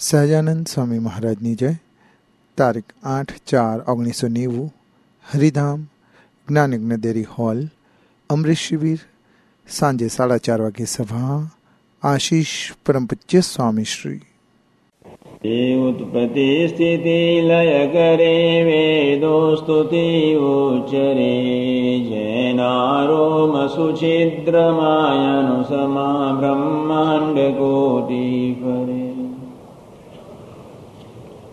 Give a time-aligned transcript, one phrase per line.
[0.00, 1.70] સહજાનંદ સ્વામી મહારાજની જય
[2.58, 4.70] તારીખ આઠ ચાર ઓગણીસો નેવું
[5.26, 5.82] હરિધામ
[6.48, 7.60] જ્ઞાનયજ્ઞ દેરી હોલ
[8.30, 9.02] અમરીશ શિબિર
[9.68, 11.36] સાંજે સાડા ચાર વાગે સભા
[12.02, 12.54] આશીષ
[12.86, 14.22] પરમ પૂજ્ય સ્વામી શ્રી
[15.42, 18.32] તે ઉત્પત્તિ સ્થિતિ લય કરે
[18.64, 20.06] વેદો સ્તુતિ
[20.46, 21.30] ઉચ્ચરે
[22.08, 25.60] જૈનારોમ સુછિદ્રમાયનુ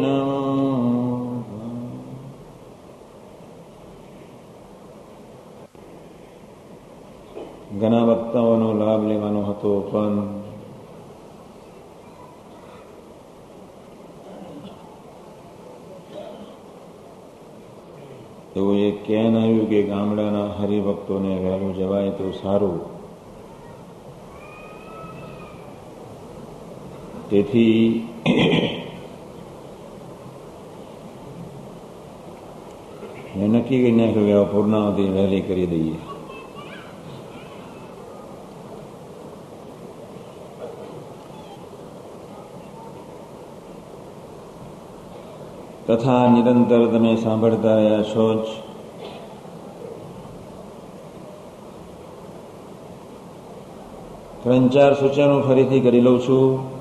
[0.00, 0.35] नमः
[7.80, 10.16] ઘણા વક્તાઓનો લાભ લેવાનો હતો પણ
[18.56, 22.80] એવું એ કહેન આવ્યું કે ગામડાના હરિભક્તોને વહેલું જવાય તો સારું.
[27.30, 28.08] તેથી
[33.36, 36.15] નક્કી કરી નાખ્યું કે પૂર્ણાવતી વહેલી કરી દઈએ.
[45.88, 48.46] કથા નિરંતર તમે સાંભળતા રહ્યા છો જ
[54.42, 56.76] ત્રણ ચાર સૂચનો ફરીથી કરી લઉં છું.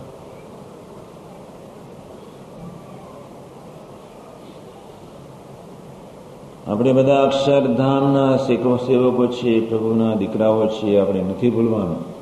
[6.71, 12.14] આપણે બધા અક્ષરધામના સેવકો છીએ, પ્રભુના દીકરાઓ છીએ, આપણે નથી ભૂલવાનું.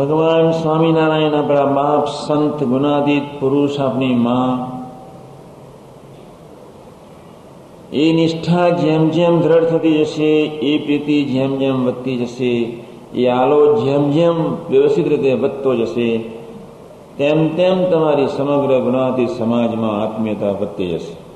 [0.00, 4.70] ભગવાન સ્વામિનારાયણ આપણા બાપ, સંત, ગુણાતીત, પુરુષ આપની માં.
[7.92, 12.78] એ નિષ્ઠા જેમ જેમ દ્રઢ થતી જશે, એ પ્રીતિ જેમ જેમ વધતી જશે,
[13.14, 16.18] એ આલો જેમ જેમ વ્યવસ્થિત રીતે વધતો જશે,
[17.18, 21.29] તેમ તેમ તમારી સમગ્ર ગુણાતી સમાજમાં આત્મીયતા વધતી જશે.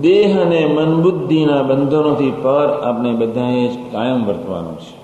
[0.00, 1.02] દેહ અને મન
[1.62, 5.02] બંધનોથી પર આપણે બધાએ જ કાયમ વર્તવાનું છે.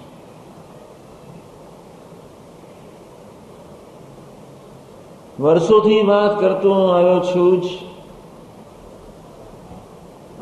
[5.43, 7.65] વર્ષોથી વાત કરતો આવ્યો છું જ.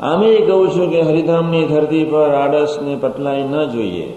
[0.01, 4.13] આમે કહું છું કે હરિધામની ધરતી પર આડસ ને પટલાઈ ન જોઈએ.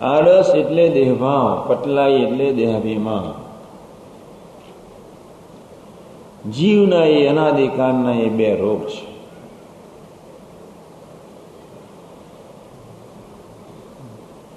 [0.00, 3.49] આડસ એટલે દેહભાવ, પટલાઈ એટલે દેહાભિમાન.
[6.56, 9.10] જીવના એ અનાદિકાળના એ બે રોગ છે.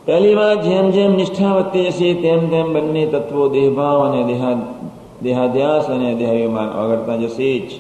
[0.06, 4.22] પહેલી વાત જેમ જેમ નિષ્ઠા વધતી જશે તેમ તેમ બંને તત્વો દેહભાવ અને
[5.24, 7.72] દેહાદ્યાસ અને દેહાભિમાન વગડતા જશે જ.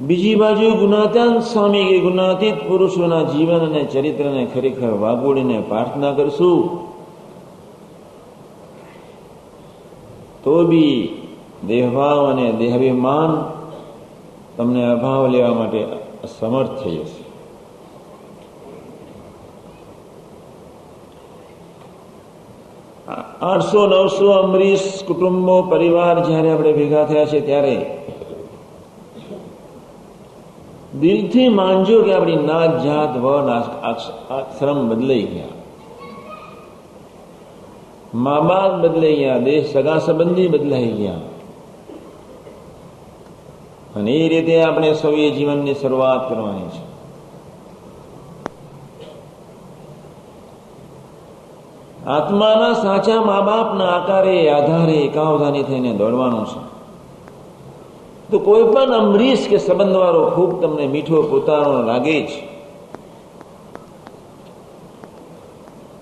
[0.00, 6.58] બીજી બાજુ ગુણાતાન સ્વામી કે ગુણાતીત પુરુષોના જીવન અને ચરિત્રને ખરેખર વાગોડીને પ્રાર્થના કરશું.
[10.44, 11.23] તો બી
[11.66, 13.32] દેહભાવ અને દેહાભિમાન
[14.56, 15.80] તમને અભાવ લેવા માટે
[16.38, 17.22] સમર્થ થઈ જશે.
[23.42, 27.76] આઠસો નવસો અમરીશ કુટુંબો પરિવાર જ્યારે આપણે ભેગા થયા છે ત્યારે
[31.00, 35.54] દિલથી માનજો કે આપણી નાત જાત વન આશ્રમ બદલાઈ ગયા.
[38.14, 41.33] મા બાપ બદલાઈ ગયા દેશ સગા સંબંધી બદલાઈ ગયા.
[43.96, 46.94] અને એ રીતે આપણે સૌએ જીવનની શરૂઆત કરવાની છે.
[52.06, 56.74] આત્માના સાચા મા બાપના આકારે, આધારે, એકાવધાની થઈને દોડવાનું છે.
[58.30, 62.30] તો કોઈ પણ અમરીશ કે સંબંધવાળો ખૂબ તમને મીઠો, પોતાનો લાગે જ.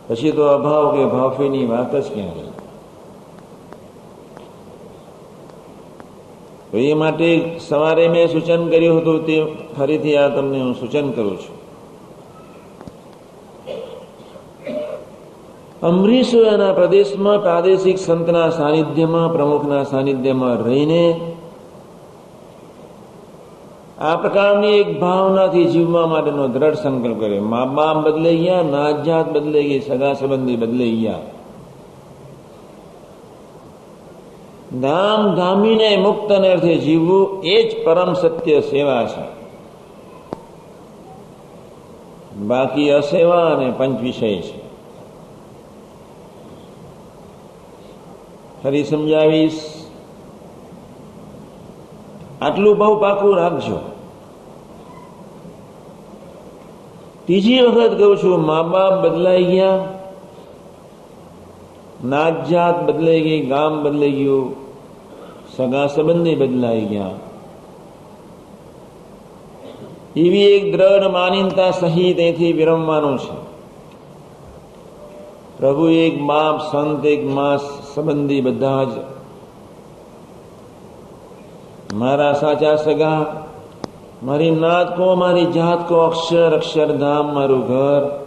[0.08, 2.51] પછી તો અભાવ કે ભાફીની વાત જ ક્યાં રહી?
[6.72, 9.36] તો એ માટે સવારે મેં સૂચન કર્યું હતું તે
[9.78, 11.56] ફરીથી આ તમને હું સૂચન કરું છું.
[15.82, 21.20] અમરીશો એના પ્રદેશમાં પ્રાદેશિક સંતના સાનિધ્યમાં, પ્રમુખના સાનિધ્યમાં રહીને
[23.98, 27.42] આ પ્રકારની એક ભાવનાથી જીવવા માટેનો દ્રઢ સંકલ્પ કર્યો.
[27.42, 31.41] મા બાપ બદલાઈ ગયા, નાત જાત બદલાઈ ગઈ, સગા સંબંધી બદલાઈ ગયા.
[34.80, 39.42] ધામ ધામીને મુક્ત અર્થે જીવવું એ જ પરમ સત્ય સેવા છે.
[42.38, 44.62] બાકી અસેવા અને પંચ વિષય છે.
[48.62, 49.60] ફરી સમજાવીશ.
[52.40, 53.78] આટલું બહુ પાકું રાખજો.
[57.24, 59.84] ત્રીજી વખત કહું છું મા બાપ બદલાઈ ગયા
[62.04, 64.61] નાત જાત બદલાઈ ગઈ, ગામ બદલાઈ ગયું.
[65.56, 67.10] સગા સંબંધી બદલાઈ ગયા.
[70.16, 73.52] એવી એક દ્રઢ માનીનતા સહિત એથી વિરમવાનું છે.
[75.58, 77.60] પ્રભુ એક બાપ, સંત, એક માસ
[77.94, 78.88] સંબંધી બધા જ.
[81.94, 83.26] મારા સાચા સગા,
[84.22, 88.21] મારી નાત કો, મારી જાત કો અક્ષર અક્ષરધામ મારું ઘર.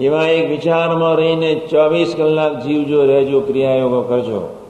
[0.00, 4.62] એવા એક વિચારમાં રહીને ચોવીસ કલાક જીવજો રહેજો, ક્રિયાયોગો કરજો.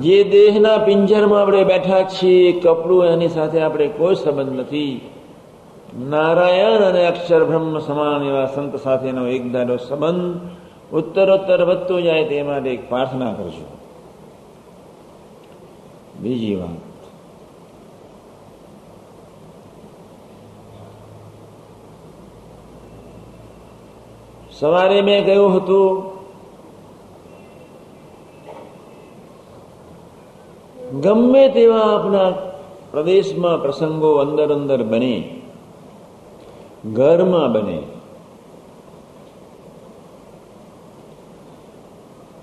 [0.00, 5.00] જે દેહના પિંજરમાં આપણે બેઠા છીએ, કપડું એની સાથે આપણે કોઈ સંબંધ નથી.
[6.10, 10.40] નારાયણ અને અક્ષર બ્રહ્મ સમાન એવા સંત સાથેનો એક દાડો સંબંધ
[10.94, 13.76] ઉત્તરોત્તર વધતો જાય તે માટે એક પ્રાર્થના કરજો.
[16.20, 16.89] બીજી વાત.
[24.60, 25.92] સવારે મેં કહ્યું હતું,
[31.02, 32.30] ગમે તેવા આપણા
[32.92, 35.16] પ્રદેશમાં પ્રસંગો અંદર અંદર બને,
[36.92, 37.80] ઘરમાં બને,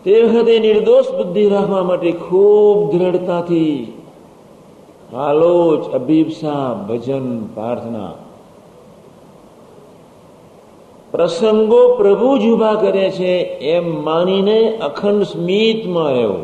[0.06, 3.76] તે વખતે નિર્દોષ બુદ્ધિ રાખવા માટે ખૂબ દ્રઢતાથી
[5.24, 8.14] આલોચ અભિપ્સા, ભજન, પ્રાર્થના
[11.18, 13.32] પ્રસંગો પ્રભુ જ ઊભા કરે છે
[13.74, 16.36] એમ માનીને અખંડ સ્મિતમાં રહ્યો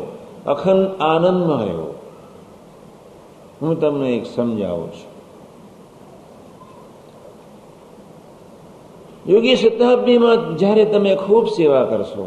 [0.46, 1.90] અખંડ આનંદમાં રહ્યો
[3.60, 5.10] હું તમને એક સમજાવું છું.
[9.26, 12.26] યોગી શતાબ્દીમાં જ્યારે તમે ખૂબ સેવા કરશો,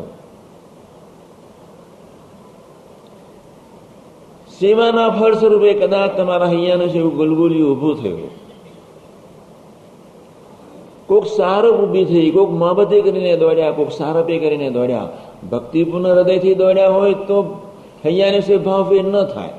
[4.59, 8.36] સેવાના ફળ સ્વરૂપે કદાચ તમારા હૈયાનું છે એવું ગુલગુલિયું ઊભું થયું.
[11.07, 15.07] કોક સારપ ઊભી થઈ, કોક માબતે કરીને દોડ્યા, કોક સારપે કરીને દોડ્યા.
[15.51, 17.44] ભક્તિપૂર્ણ હૃદયથી દોડ્યા હોય તો
[18.06, 19.54] હૈયાને છે ભાવફેર ન થાય.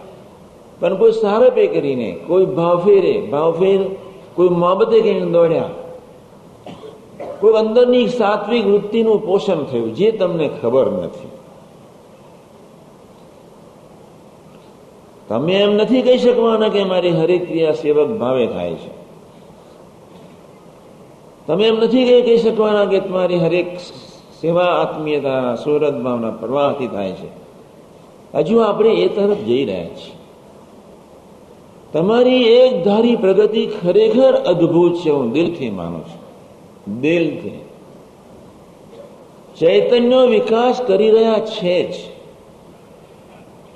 [0.80, 3.80] પણ કોઈ સારપે કરીને, કોઈ ભાવફેરે ભાવફેર
[4.34, 5.70] કોઈ મોહબતે કરીને દોડ્યા.
[7.40, 11.30] કોઈ અંદરની સાત્વિક વૃત્તિનું પોષણ થયું, જે તમને ખબર નથી.
[15.28, 18.97] તમે એમ નથી કહી શકવાના કે મારી હરિક્રિયા સેવક ભાવે થાય છે.
[21.48, 23.80] તમે એમ નથી કહી શકવાના કે તમારી હરેક
[24.40, 27.28] સેવા આત્મીયતા, સુરત ભાવના પ્રવાહથી થાય છે.
[28.34, 30.14] હજુ આપણે એ તરફ જઈ રહ્યા છીએ.
[31.92, 37.00] તમારી એક ધારી પ્રગતિ ખરેખર અદ્ભુત છે, હું દિલથી માનું છું.
[37.00, 37.64] દિલથી.
[39.60, 41.94] ચૈતન્ય વિકાસ કરી રહ્યા છે જ.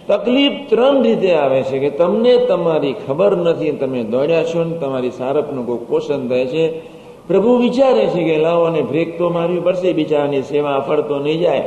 [0.06, 5.10] તકલીફ ત્રણ રીતે આવે છે કે તમને તમારી ખબર નથી, તમે દોડ્યા છો ને તમારી
[5.10, 6.91] સારપનું કોઈ પોષણ થાય છે
[7.32, 11.64] પ્રભુ વિચારે છે કે લાવો અને બ્રેક તો મારવી પડશે બિચારાની સેવા ફરતો નહીં જાય.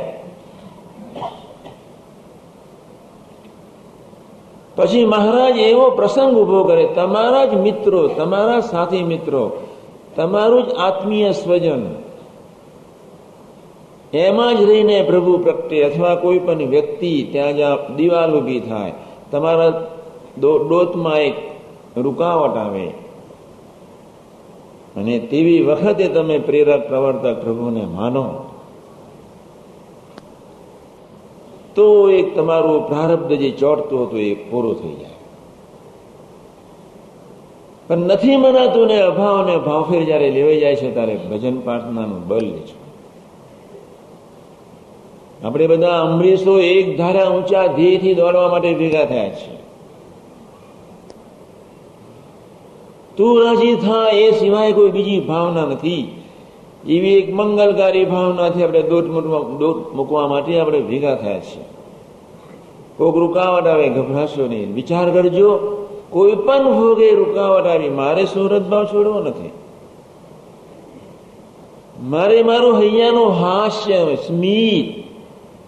[4.76, 9.44] પછી મહારાજ એવો પ્રસંગ ઊભો કરે, તમારા જ મિત્રો, તમારા સાથી મિત્રો,
[10.16, 11.82] તમારું જ આત્મીય સ્વજન,
[14.14, 18.92] એમાં જ રહીને પ્રભુ પ્રગટે અથવા કોઈ પણ વ્યક્તિ ત્યાં જ્યાં દિવાલ ઊભી થાય,
[19.30, 19.72] તમારા
[20.38, 21.36] ડોતમાં એક
[21.96, 23.05] રૂકાવટ આવે.
[24.96, 28.26] અને તેવી વખતે તમે પ્રેરક પ્રવર્તક પ્રભુને માનો,
[31.74, 35.16] તો એક તમારું પ્રારબ્ધ જે ચોટતું હતું એ પૂરું થઈ જાય.
[37.88, 42.50] પણ નથી મનાતું ને અભાવ ને ભાવફેર જયારે લેવાઈ જાય છે, ત્યારે ભજન પ્રાર્થનાનું બલ
[42.50, 42.74] છે.
[45.44, 49.55] આપણે બધા અમરીશો એક ધારા ઊંચા ધ્યેયથી દોડવા માટે ભેગા થયા છે
[53.16, 56.22] તું રાજી થા એ સિવાય કોઈ બીજી ભાવના નથી.
[56.86, 59.04] એવી એક મંગલકારી ભાવનાથી આપણે દોટ
[59.58, 61.64] દોટ મૂકવા માટે આપણે ભેગા થયા છીએ.
[62.96, 64.74] કોઈક રૂકાવટ આવે ગભરાશો નહીં.
[64.74, 65.58] વિચાર કરજો,
[66.10, 69.50] કોઈ પણ ભોગે રૂકાવટ આવી મારે સુરત ભાવ છોડવો નથી.
[72.02, 75.06] મારે મારું હૈયાનું હાસ્ય, સ્મિત,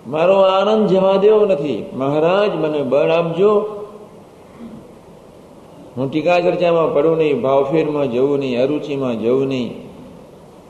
[0.08, 1.84] મારો આનંદ જવા દેવો નથી.
[1.96, 3.77] મહારાજ, મને બળ આપજો.
[5.98, 9.70] હું ટીકા ચર્ચામાં પડું નહીં, ભાવફેરમાં જવું નહીં, અરુચિમાં જવું નહીં.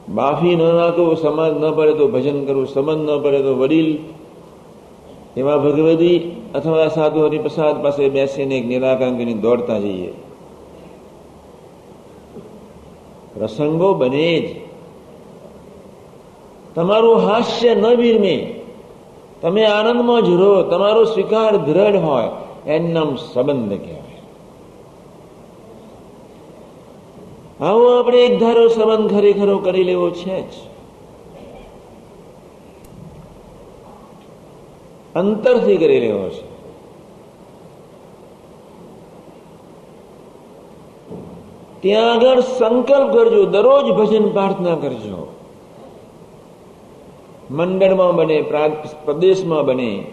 [0.08, 3.98] બાફી ન નાખું, સમાજ ન પડે તો ભજન કરવું સમજ ન પડે તો વડીલ.
[5.36, 6.18] એવા ભગવદી
[6.54, 10.12] અથવા સાધુ હરિપ્રસાદ પાસે બેસીને એક નિરાકાંગની દોડતા જઈએ.
[13.34, 14.48] પ્રસંગો બને જ.
[16.74, 18.54] તમારું હાસ્ય ન વિરમે
[19.42, 22.30] તમે આનંદમાં જ રહો, તમારો સ્વીકાર દ્રઢ હોય.
[22.66, 23.97] એમ સંબંધ કહેવાય
[27.60, 30.52] આવો આપણે એક ધારો સંબંધ ખરેખરો કરી લેવો છે જ.
[35.14, 36.48] અંતરથી કરી લેવો છે.
[41.80, 45.34] ત્યાં આગળ સંકલ્પ કરજો, દરરોજ ભજન પ્રાર્થના કરજો.
[47.50, 48.42] મંડળમાં બને
[49.04, 50.04] પ્રદેશમાં બને.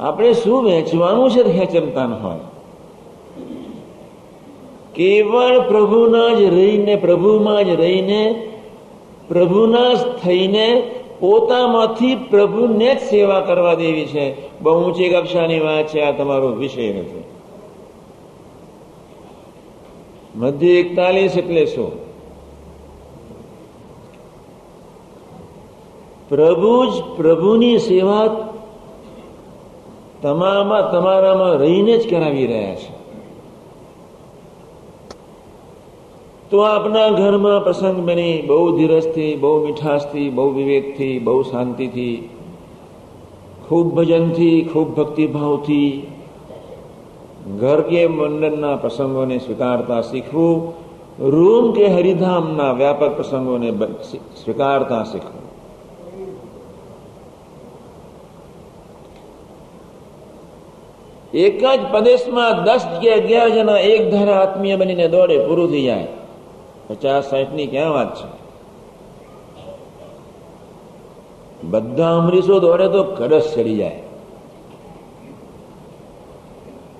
[0.00, 1.42] આપણે શું વહેંચવાનું છે?
[1.42, 2.55] ખેંચમતા હોય.
[4.96, 8.48] કેવળ પ્રભુના જ રહીને, પ્રભુમાં જ રહીને,
[9.28, 14.60] પ્રભુના જ થઈને પોતામાંથી પ્રભુને જ સેવા કરવા દેવી છે.
[14.60, 17.24] બહુ ઊંચી કક્ષાની વાત છે, આ તમારો વિષય નથી.
[20.36, 22.06] મધ્ય એકતાલીસ એટલે શું?
[26.28, 28.52] પ્રભુ જ પ્રભુની સેવા
[30.22, 32.95] તમામાં, તમારામાં રહીને જ કરાવી રહ્યા છે.
[36.50, 42.16] તો આપના ઘરમાં પ્રસંગ બની, બહુ ધીરજથી, બહુ મીઠાશથી, બહુ વિવેકથી, બહુ શાંતિથી,
[43.68, 45.90] ખૂબ ભજનથી, ખૂબ ભક્તિભાવથી
[47.60, 50.60] ઘર કે મંડળના પ્રસંગોને સ્વીકારતા શીખવું,
[51.34, 53.70] રૂમ કે હરિધામના વ્યાપક પ્રસંગોને
[54.42, 55.42] સ્વીકારતા શીખવું.
[61.34, 66.15] એક જ પ્રદેશમાં દસ કે અગિયાર જણા એક ધારા આત્મીય બનીને દોડે, પૂરું થઈ જાય.
[66.88, 68.46] પચાસ સાઠની ક્યાં વાત છે?
[71.64, 74.02] બધા અમરીશો દોડે તો કડસ ચડી જાય.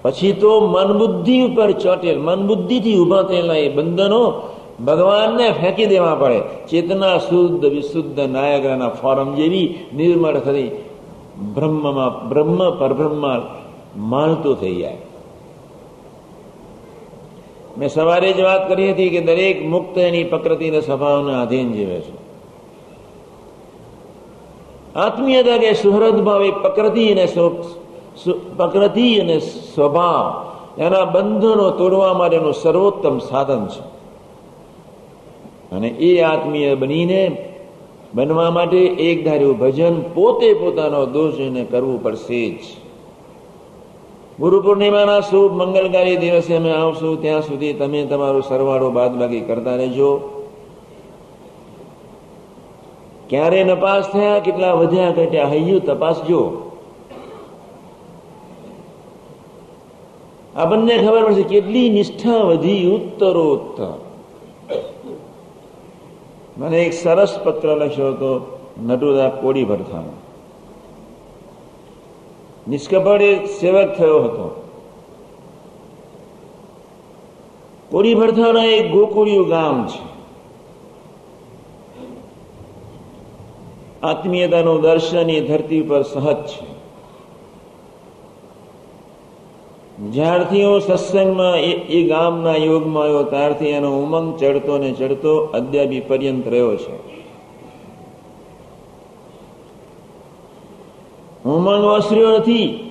[0.02, 4.32] પછી તો મન બુદ્ધિ ઉપર ચોટેલ મન બુદ્ધિથી ઊભા થયેલા એ બંધનો
[4.86, 6.40] ભગવાનને ફેંકી દેવા પડે.
[6.70, 10.70] ચેતના શુદ્ધ, વિશુદ્ધ નાયગ્રાના ફોરમ જેવી નિર્મળ થઈ
[11.54, 13.24] બ્રહ્મમાં, બ્રહ્મ પરબ્રહ્મ
[13.96, 14.98] માનતું થઈ જાય.
[17.78, 22.26] મેં સવારે જ વાત કરી હતી કે દરેક મુક્ત એની પ્રકૃતિને સ્વભાવને આધીન જીવે છે.
[24.94, 27.26] આત્મીયતા કે સુહૃદ ભાવ પ્રકૃતિ અને
[28.56, 29.40] પ્રકૃતિ અને
[29.74, 30.46] સ્વભાવ
[30.80, 33.96] એના બંધનો તોડવા માટેનું સર્વોત્તમ સાધન છે.
[35.76, 37.52] અને એ આત્મીય બનીને
[38.14, 42.85] બનવા માટે એક ધાર્યું ભજન પોતે પોતાનો દોષ એને કરવું પડશે જ.
[44.40, 47.22] ગુરુ પૂર્ણિમાના શુભ મંગલકારી દિવસે અમે આવશું.
[47.22, 50.10] ત્યાં સુધી તમે તમારો સરવાળો બાદબાકી કરતા રહેજો.
[53.28, 56.72] ક્યારે નપાસ થયા, કેટલા વધ્યા, ઘટ્યા, હૈયું તપાસજો.
[60.56, 63.98] આ બંને ખબર પડશે કેટલી નિષ્ઠા વધી ઉત્તરોત્તર.
[66.58, 70.25] મને એક સરસ પત્ર લખ્યો હતો, નટુદા કોડી ભરથાનો
[72.68, 74.62] નિષ્કપટ સેવક થયો હતો.
[77.90, 80.16] કોડી ભરથાના એક ગોકુળિયું ગામ છે.
[84.02, 86.76] આત્મીયતાનું દર્શન એ ધરતી પર સહજ છે.
[90.10, 96.48] જ્યારથી હું સત્સંગમાં એ ગામના યોગમાં આવ્યો, ત્યારથી એનો ઉમંગ ચડતો ને ચડતો અદ્યાબી પર્યંત
[96.48, 97.15] રહ્યો છે.
[101.46, 102.82] ઉમંગ ઓસર્યો નથી.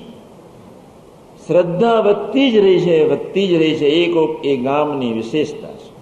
[1.47, 3.85] શ્રદ્ધા વધતી જ રહી છે, વધતી જ રહી છે.
[3.85, 5.95] એક એ ગામની વિશેષતા છે.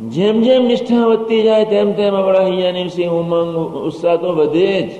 [0.00, 4.90] જેમ જેમ નિષ્ઠા વધતી જાય, તેમ તેમ આપણા અહીંયા સિંહ ઉમંગ ઉત્સાહ તો વધે જ.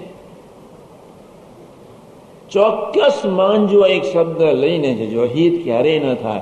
[2.50, 5.22] ચોક્કસ માનજો એક શબ્દ લઈને જજો.
[5.22, 6.40] અહિત ક્યારેય ન થાય.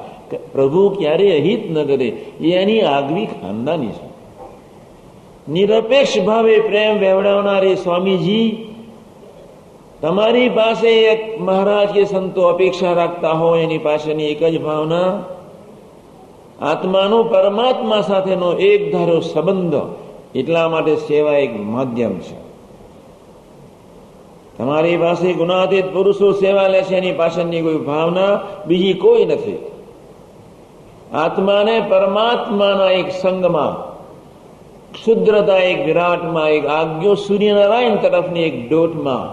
[0.53, 2.07] પ્રભુ ક્યારેય અહિત ન કરે.
[2.41, 4.14] એ એની આગવી ખાનદાની છે.
[5.49, 8.75] નિરપેક્ષ ભાવે પ્રેમ વેવડાવનારે સ્વામીજી,
[10.03, 15.23] તમારી પાસે એક મહારાજ કે સંતો અપેક્ષા રાખતા હોય એની પાસેની એક જ ભાવના,
[16.61, 19.75] આત્માનો પરમાત્મા સાથેનો એક ધારો સંબંધ
[20.35, 22.45] એટલા માટે સેવા એક માધ્યમ છે.
[24.59, 29.59] તમારી પાસે ગુણાતીત પુરુષો સેવા લે છે એની પાછળની કોઈ ભાવના બીજી કોઈ નથી.
[31.15, 33.94] આત્માને પરમાત્માના એક સંગમાં
[34.95, 39.27] ક્ષુદ્રતા એક વિરાટમાં એક આજ્ઞો સૂર્યનારાયણ તરફની એક ડોટમાં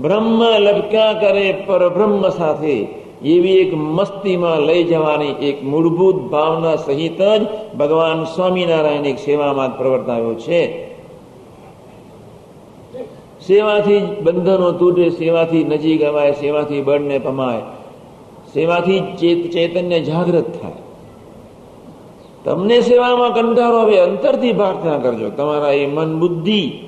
[0.00, 2.76] બ્રહ્મ લટક્યા કરે પરબ્રહ્મ સાથે
[3.24, 7.42] એવી એક મસ્તીમાં લઈ જવાની એક મૂળભૂત ભાવના સહિત જ
[7.76, 10.62] ભગવાન સ્વામિનારાયણ એક સેવામાં પ્રવર્તાયો છે.
[13.48, 17.62] સેવાથી બંધનો તૂટે, સેવાથી નજીક અવાય, સેવાથી બળને પમાય,
[18.54, 19.00] સેવાથી
[19.52, 20.83] ચૈતન્ય જાગૃત થાય.
[22.44, 25.30] તમને સેવામાં કંટાળો હવે અંતરથી પ્રાર્થના કરજો.
[25.30, 26.78] તમારા એ મન બુદ્ધિ,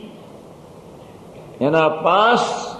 [1.60, 2.76] એના પાસ,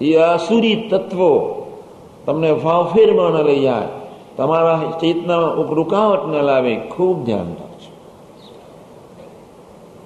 [0.00, 1.62] એ આસુરી તત્વો
[2.26, 3.88] તમને ફાફેરમાં ન લઈ જાય.
[4.36, 7.92] તમારા ચેતનામાં રૂકાવટ ન લાવે, ખૂબ ધ્યાન રાખજો.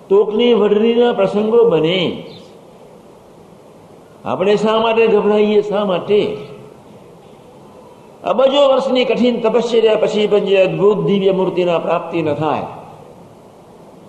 [0.09, 2.25] તોકની વડરીના પ્રસંગો બને.
[4.25, 5.63] આપણે શા માટે ગભરાઈએ?
[5.63, 6.50] શા માટે?
[8.23, 12.69] અબજો વર્ષની કઠિન તપશ્ચર્યા પછી પણ જે અદભુત દિવ્ય મૂર્તિના પ્રાપ્તિ ન થાય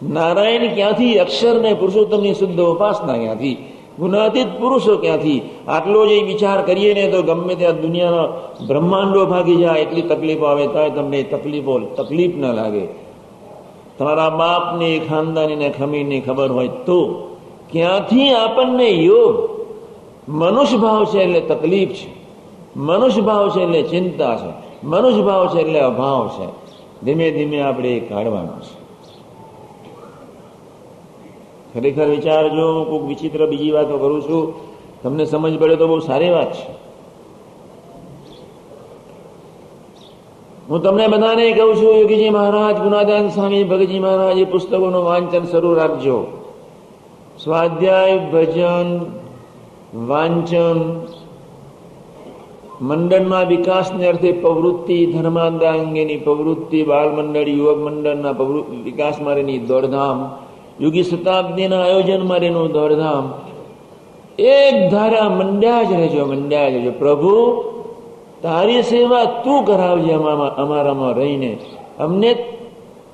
[0.10, 3.58] નારાયણ ક્યાંથી અક્ષર ને પુરુષોત્તમની શુદ્ધ ઉપાસના ક્યાંથી
[3.98, 8.24] ગુનાતીત પુરુષો ક્યાંથી આટલો જે વિચાર કરીએ ને તો ગમે ત્યાં દુનિયાનો
[8.68, 12.86] બ્રહ્માંડો ભાગી જાય એટલી તકલીફો આવે તો તમને તકલીફો તકલીફ ન લાગે
[13.98, 17.00] તમારા બાપની ખાનદાનીને ખમીરની ખબર હોય તો
[17.70, 19.36] ક્યાંથી આપણને યોગ
[20.30, 22.20] મનુષ્ય ભાવ છે એટલે તકલીફ છે
[22.75, 24.71] મનુષ્ય ભાવ છે એટલે ચિંતા છે.
[24.83, 26.61] મનુષ્ય ભાવ છે એટલે અભાવ છે.
[27.05, 28.81] ધીમે ધીમે આપણે કાઢવાનો છે.
[31.73, 34.53] ખરેખર વિચારજો કોઈક વિચિત્ર બીજી વાતો કરું છું,
[35.03, 36.81] તમને સમજ પડે તો બહુ સારી વાત છે.
[40.69, 45.73] હું તમને બધાને કહું છું, યોગીજી મહારાજ ગુનાદાન સ્વામી, ભગતજી મહારાજ, એ પુસ્તકોનું વાંચન શરૂ
[45.73, 46.25] રાખજો.
[47.43, 49.05] સ્વાધ્યાય ભજન,
[50.07, 51.05] વાંચન
[52.82, 58.32] મંડળના વિકાસને અર્થે પ્રવૃત્તિ ધર્માંધા અંગેની પ્રવૃત્તિ બાલ મંડળ યુવક મંડળના
[58.84, 60.38] વિકાસ માટેની દોડધામ,
[60.84, 63.34] યુગી શતાબ્દીના આયોજન માટેનું દોડધામ.
[64.39, 66.91] એક ધારા મંડ્યા જ રહેજો, મંડ્યા જ રહેજો.
[66.91, 67.63] પ્રભુ,
[68.41, 70.13] તારી સેવા તું કરાવજે
[70.58, 71.58] અમારામાં રહીને.
[72.00, 72.34] અમને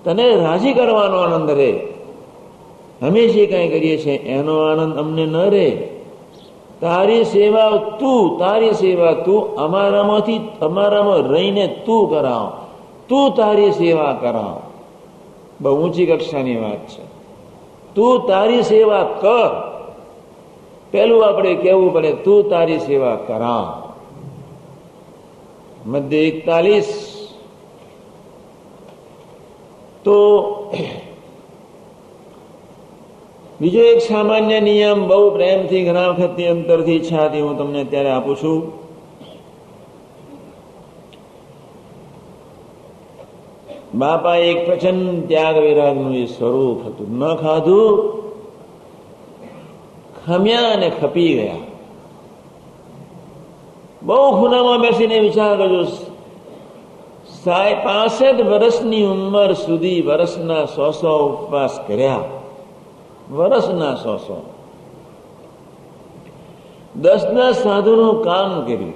[0.03, 1.71] તને રાજી કરવાનો આનંદ રહે.
[3.01, 5.96] અમે જે કાંઈ કરીએ છીએ, એનો આનંદ અમને ન રહે.
[6.81, 12.65] તારી સેવા તું, તારી સેવા તું, અમારામાંથી અમારામાં રહીને તું કરાવ.
[13.09, 14.61] તું તારી સેવા કરાવ.
[15.61, 17.03] બહુ ઊંચી કક્ષાની વાત છે.
[17.95, 19.77] તું તારી સેવા કર.
[20.91, 23.93] પેલું આપણે કેવું પડે, તું તારી સેવા કરાવ.
[25.85, 27.13] મધ્ય એકતાલીસ.
[30.03, 30.43] તો
[33.61, 38.59] બીજો એક સામાન્ય નિયમ, બહુ પ્રેમથી ઘણા વખતથી અંતરથી ઈચ્છાથી હું તમને અત્યારે આપું છું.
[43.95, 47.09] બાપા એક પ્રચંડ ત્યાગ વિરાગનું એ સ્વરૂપ હતું.
[47.19, 47.93] ન ખાધું,
[50.25, 51.63] ખમ્યા અને ખપી ગયા.
[54.03, 55.83] બહુ ખૂનામાં બેસીને વિચાર કરજો,
[57.43, 62.36] સાય પાસઠ વર્ષની ઉંમર સુધી વર્ષના સો સો ઉપવાસ કર્યા.
[63.31, 64.45] વર્ષના સો સો
[66.95, 68.93] દસ દસ સાધુનું કામ કર્યું.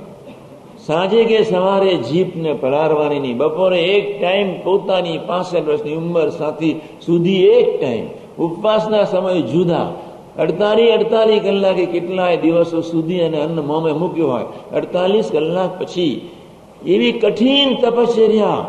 [0.80, 7.80] સાંજે કે સવારે જીપને પલારવાની બપોરે એક ટાઈમ પોતાની પાસઠ વર્ષની ઉંમર સાથી સુધી એક
[7.80, 8.06] ટાઈમ.
[8.40, 9.88] ઉપવાસના સમય જુદા.
[10.40, 14.46] અડતાલીસ અડતાલીસ કલાકે કેટલાય દિવસો સુધી અને અન્ન મોમે મૂક્યું હોય.
[14.76, 16.30] અડતાલીસ કલાક પછી
[16.86, 18.66] એવી કઠિન તપશ્ચર્યા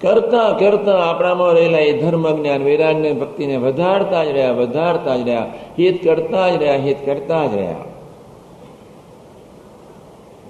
[0.00, 5.46] કરતા કરતા આપણામાં રહેલા એ ધર્મ જ્ઞાન વૈરાગ્ય ભક્તિને વધારતા જ રહ્યા, વધારતા જ રહ્યા,
[5.78, 7.86] હિત કરતા જ રહ્યા, હિત કરતા જ રહ્યા.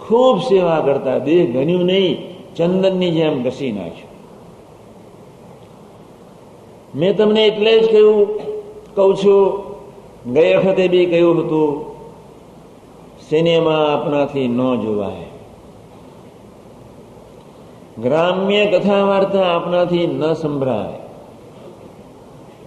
[0.00, 2.16] ખૂબ સેવા કરતા, દેહ ગણ્યું નહીં,
[2.56, 4.14] ચંદનની જેમ ઘસી નાખ્યું.
[6.94, 8.28] મેં તમને એટલે જ કહ્યું,
[8.94, 9.46] કહું છું,
[10.34, 11.70] ગઈ વખતે બી કહ્યું હતું,
[13.28, 15.27] સિનેમા આપણાથી ન જોવાય.
[18.02, 21.08] ગ્રામ્ય કથા વાર્તા આપનાથી ન સંભળાય.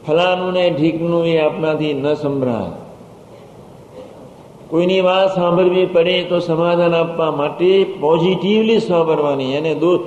[0.07, 2.81] ફલાનું ને ઢીકનું એ આપનાથી ન સંભળાય.
[4.69, 9.53] કોઈની વાત સાંભળવી પડે તો સમાધાન આપવા માટે પોઝિટિવલી સાંભળવાની.
[9.53, 9.97] એને દો,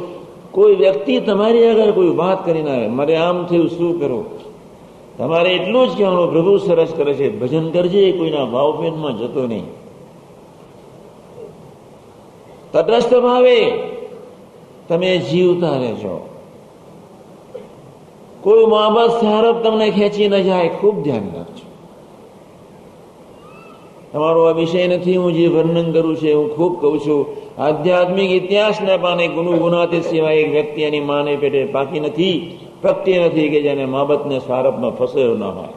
[0.51, 4.25] કોઈ વ્યક્તિ તમારી આગળ કોઈ વાત કરીને આવે, મારે આમ થયું, શું કરો?
[5.19, 9.65] તમારે એટલું જ કહેવાનું, પ્રભુ સરસ કરે છે, ભજન કરજે, કોઈના ભાવપેનમાં જતો નહીં.
[12.73, 13.94] તટસ્થ ભાવે.
[14.89, 16.29] તમે જીવતા રહેજો.
[18.41, 21.67] કોઈ મોહબ્બત સારફ તમને ખેંચી ન જાય, ખૂબ ધ્યાન રાખજો.
[24.13, 27.45] તમારો આ વિષય નથી, હું જે વર્ણન કરું છું હું ખૂબ કહું છું.
[27.63, 33.49] આધ્યાત્મિક ઇતિહાસના પાને ગુનુ ગુનાથી સિવાય એક વ્યક્તિ એની માને પેટે બાકી નથી પ્રગટી નથી
[33.49, 35.75] કે જેને માબતને સારફમાં ફસાયો ન હોય.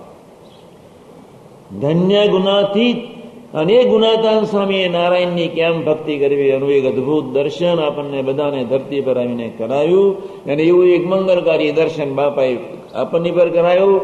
[1.79, 3.16] ધન્ય ગુનાતીત
[3.57, 6.49] અને ગુણાતાન સ્વામીએ નારાયણની કેમ ભક્તિ કરવી?
[6.49, 10.17] એનું એક અદભુત દર્શન આપણને બધાને ધરતી પર આવીને કરાયું
[10.51, 12.55] અને એવું એક મંગળકારી દર્શન બાપાએ
[12.95, 14.01] આપણની પર કરાયું.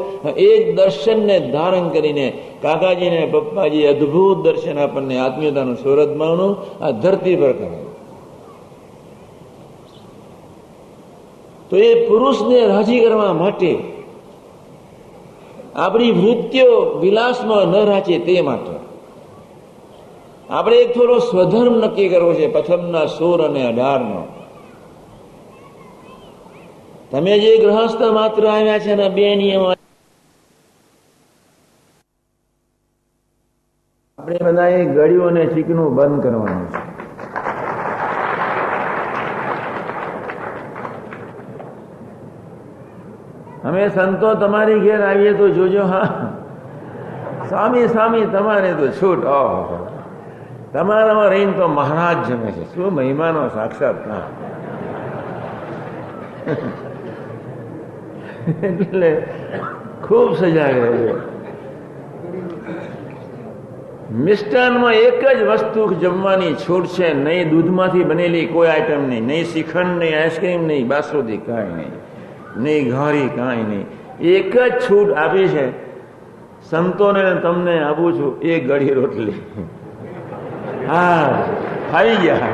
[0.51, 2.27] એક દર્શનને ધારણ કરીને
[2.61, 7.89] કાકાજી ને પપ્પાજી અદભુત દર્શન આપણને આત્મીયતાનું સુરતમાંનું આ ધરતી પર કરાયું.
[11.69, 13.71] તો એ પુરુષને રાજી કરવા માટે
[15.75, 16.69] આપણી વૃત્તિઓ
[17.01, 18.82] વિલાસમાં ન રાચે તે માટે
[20.53, 24.27] આપણે એક થોડો સ્વધર્મ નક્કી કરવો છે, પ્રથમના સોળ અને અઢારનો.
[27.11, 29.73] તમે જે ગ્રહસ્થ માત્ર આવ્યા છે ને બે નિયમો
[34.19, 36.77] આપણે બધાએ ગળ્યું અને ચીકનું બંધ કરવાનું છે.
[43.67, 46.33] અમે સંતો તમારી ઘેર આવીએ તો જોજો, હા.
[47.49, 49.92] સ્વામી સ્વામી, તમારે તો છૂટ, ઓહો.
[50.73, 52.63] તમારામાં રહીને તો મહારાજ જમે છે.
[52.75, 54.25] શું મહિમાનો સાક્ષાત ના?
[58.69, 59.09] એટલે
[60.07, 61.13] ખૂબ સજાગ રહેજો
[64.25, 67.13] મિષ્ટાનમાં એક જ વસ્તુ જમવાની છૂટ છે.
[67.13, 71.93] નહીં દૂધમાંથી બનેલી કોઈ આઈટમ નહીં નહીં શ્રીખંડ નહીં આઈસ્ક્રીમ નહીં, બાસુદી કાંઈ નહીં
[72.63, 73.85] નહીં ઘારી કાંઈ નહીં.
[74.35, 75.65] એક જ છૂટ આપી છે.
[76.69, 79.39] સંતોને તમને આપું છું, એક ગળી રોટલી.
[80.87, 81.45] હા
[81.91, 82.53] ખાઈ ગયા.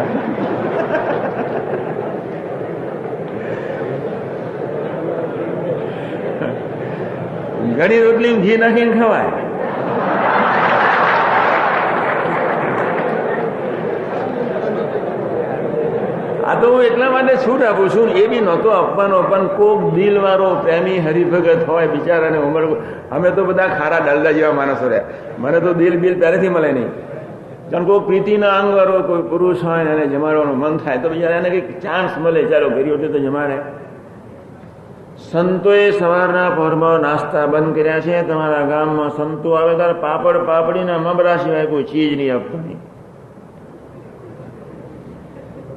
[7.78, 9.32] ઘણી રોટલી ઘી નાખીને ખવાય.
[16.50, 20.22] આ તો હું એટલા માટે છૂટ આપું છું, એ બી નહોતો આપવાનો, પણ કોક દિલ
[20.22, 22.63] વાળો પ્રેમી હરિભગત હોય, બિચારાને ઉંમર
[23.12, 25.04] અમે તો બધા ખારા ડાલડા જેવા માણસો રહ્યા.
[25.39, 27.09] મને તો દિલ બિલ પહેલેથી મળે નહીં.
[27.71, 31.49] કારણ કોઈ પ્રીતિના અંગ વાળો કોઈ પુરુષ હોય એને જમાડવાનું મન થાય, તો બિચારા એને
[31.49, 33.58] કંઈક ચાન્સ મળે, ચાલો ઘરી ઉઠે તો જમાડે.
[35.19, 41.38] સંતોએ સવારના પહોરમાં નાસ્તા બંધ કર્યા છે, તમારા ગામમાં સંતો આવે ત્યારે પાપડ પાપડીના મમરા
[41.38, 42.79] સિવાય કોઈ ચીજ નહીં આપવાની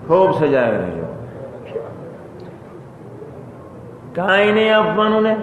[0.07, 1.11] ખૂબ સજાવે રહ્યો
[4.17, 5.35] કાંઈ નહીં આપવાનું ને.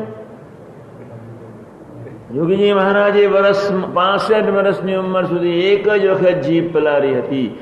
[2.35, 7.59] યોગીજી મહારાજે વર્ષ પાસઠ વર્ષની ઉંમર સુધી એક જ વખત જીભ પલારી હતી.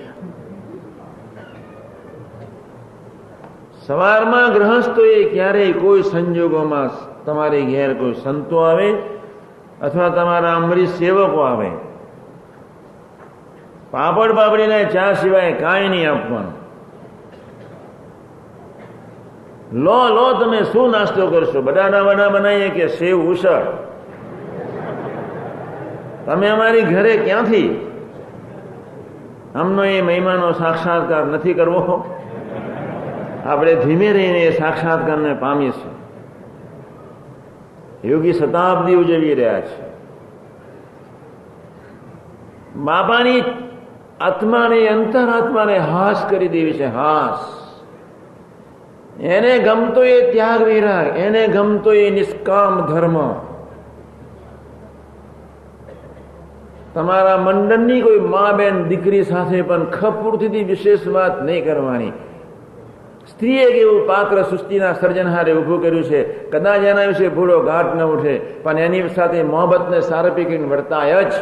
[3.85, 6.89] સવારમાં ગ્રહસ્થોએ ક્યારેય કોઈ સંજોગોમાં
[7.25, 8.91] તમારી ઘેર કોઈ સંતો આવે
[9.81, 11.71] અથવા તમારા અમરીશ સેવકો આવે.
[13.91, 16.55] પાપડ પાપડીને ચા સિવાય કાંઈ નહીં આપવાનું.
[19.73, 21.61] લો લો, તમે શું નાસ્તો કરશો?
[21.61, 23.87] બટાટા વડા બનાવીએ કે સેવ ઉસળ
[26.27, 27.91] તમે અમારી ઘરે ક્યાંથી?
[29.55, 32.15] અમનો એ મહિમાનો સાક્ષાત્કાર નથી કરવો.
[33.45, 35.91] આપણે ધીમે રહીને એ સાક્ષાત્કારને પામીશું.
[38.09, 39.87] યોગી શતાબ્દી ઉજવી રહ્યા છે.
[42.75, 43.43] બાપાની
[44.21, 47.57] આત્માને, અંતરાત્માને હાસ કરી દેવી છે, હાસ.
[49.19, 53.35] એને ગમતો એ ત્યાગ વિરાગ એને ગમતો એ નિષ્કામ ધર્મ.
[56.97, 62.13] તમારા મંડનની કોઈ મા બેન, દીકરી સાથે પણ ખપૂરથી વિશેષ વાત નહીં કરવાની.
[63.27, 66.21] સ્ત્રીએ કેવું પાત્ર સૃષ્ટિના સર્જનહારે ઊભું કર્યું છે.
[66.49, 71.33] કદાચ એના વિશે ભૂલો ઘાટ ન ઉઠે, પણ એની સાથે મોહબ્બતને સારપી કરીને વર્તાય જ.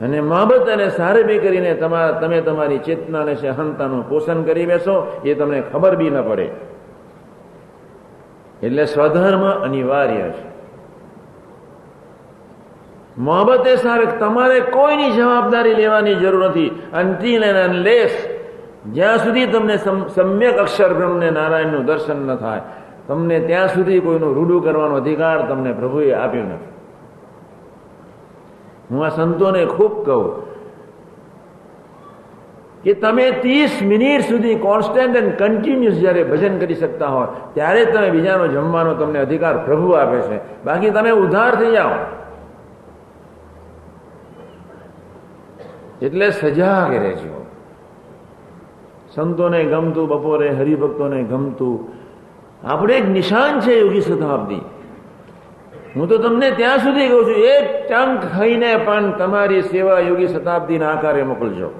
[0.00, 5.34] અને મોહબ્બત અને સારપી કરીને તમારા તમે તમારી ચેતના અને સહનતાનું પોષણ કરી બેસો, એ
[5.34, 6.46] તમને ખબર બી ન પડે.
[8.62, 10.55] એટલે સ્વધર્મ અનિવાર્ય છે.
[13.16, 16.70] મોહબ્બત એ સારે તમારે કોઈની જવાબદારી લેવાની જરૂર નથી.
[16.92, 18.14] અંતિલ એન્ડ અનલેસ
[18.94, 19.76] જ્યાં સુધી તમને
[20.16, 22.62] સમ્યક અક્ષર બ્રહ્મને નારાયણનું દર્શન ન થાય,
[23.08, 26.72] તમને ત્યાં સુધી કોઈનું રૂડું કરવાનો અધિકાર તમને પ્રભુએ આપ્યો નથી.
[28.90, 30.26] હું આ સંતોને ખૂબ કહું
[32.84, 38.08] કે તમે ત્રીસ મિનિટ સુધી કોન્સ્ટન્ટ એન્ડ કન્ટિન્યુઅસ જ્યારે ભજન કરી શકતા હોય, ત્યારે તમે
[38.14, 40.38] બીજાનો જમવાનો તમને અધિકાર પ્રભુ આપે છે.
[40.64, 41.96] બાકી તમે ઉધાર થઈ જાઓ.
[46.02, 47.46] એટલે સજાગ રહેજો.
[49.14, 51.92] સંતોને ગમતું, બપોરે હરિભક્તોને ગમતું.
[52.64, 54.64] આપણે એક નિશાન છે યોગી શતાબ્દી.
[55.96, 60.88] હું તો તમને ત્યાં સુધી કહું છું, એક ટંક ખાઈને પણ તમારી સેવા યોગી શતાબ્દીના
[60.88, 61.70] આકારે મોકલજો.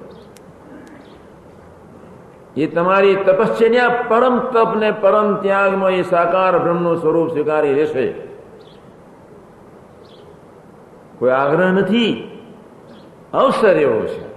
[2.56, 8.14] એ તમારી તપશ્ચર્યા પરમ તપ ને પરમ ત્યાગમાં એ સાકાર બ્રહ્મનું સ્વરૂપ સ્વીકારી રહેશે
[11.18, 12.35] કોઈ આગ્રહ નથી?
[13.32, 14.36] અવસર એવો છે.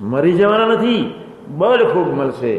[0.00, 1.14] મરી જવાના નથી,
[1.48, 2.58] બળ ખૂબ મળશે.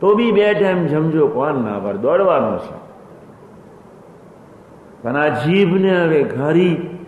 [0.00, 2.82] તો બી બે ટાઈમ જમજો, કોણ ના પર દોડવાનો છે.
[5.02, 6.98] પણ આ જીભને હવે ઘારી,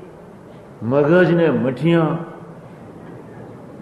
[0.82, 2.06] મગજને મઠિયા,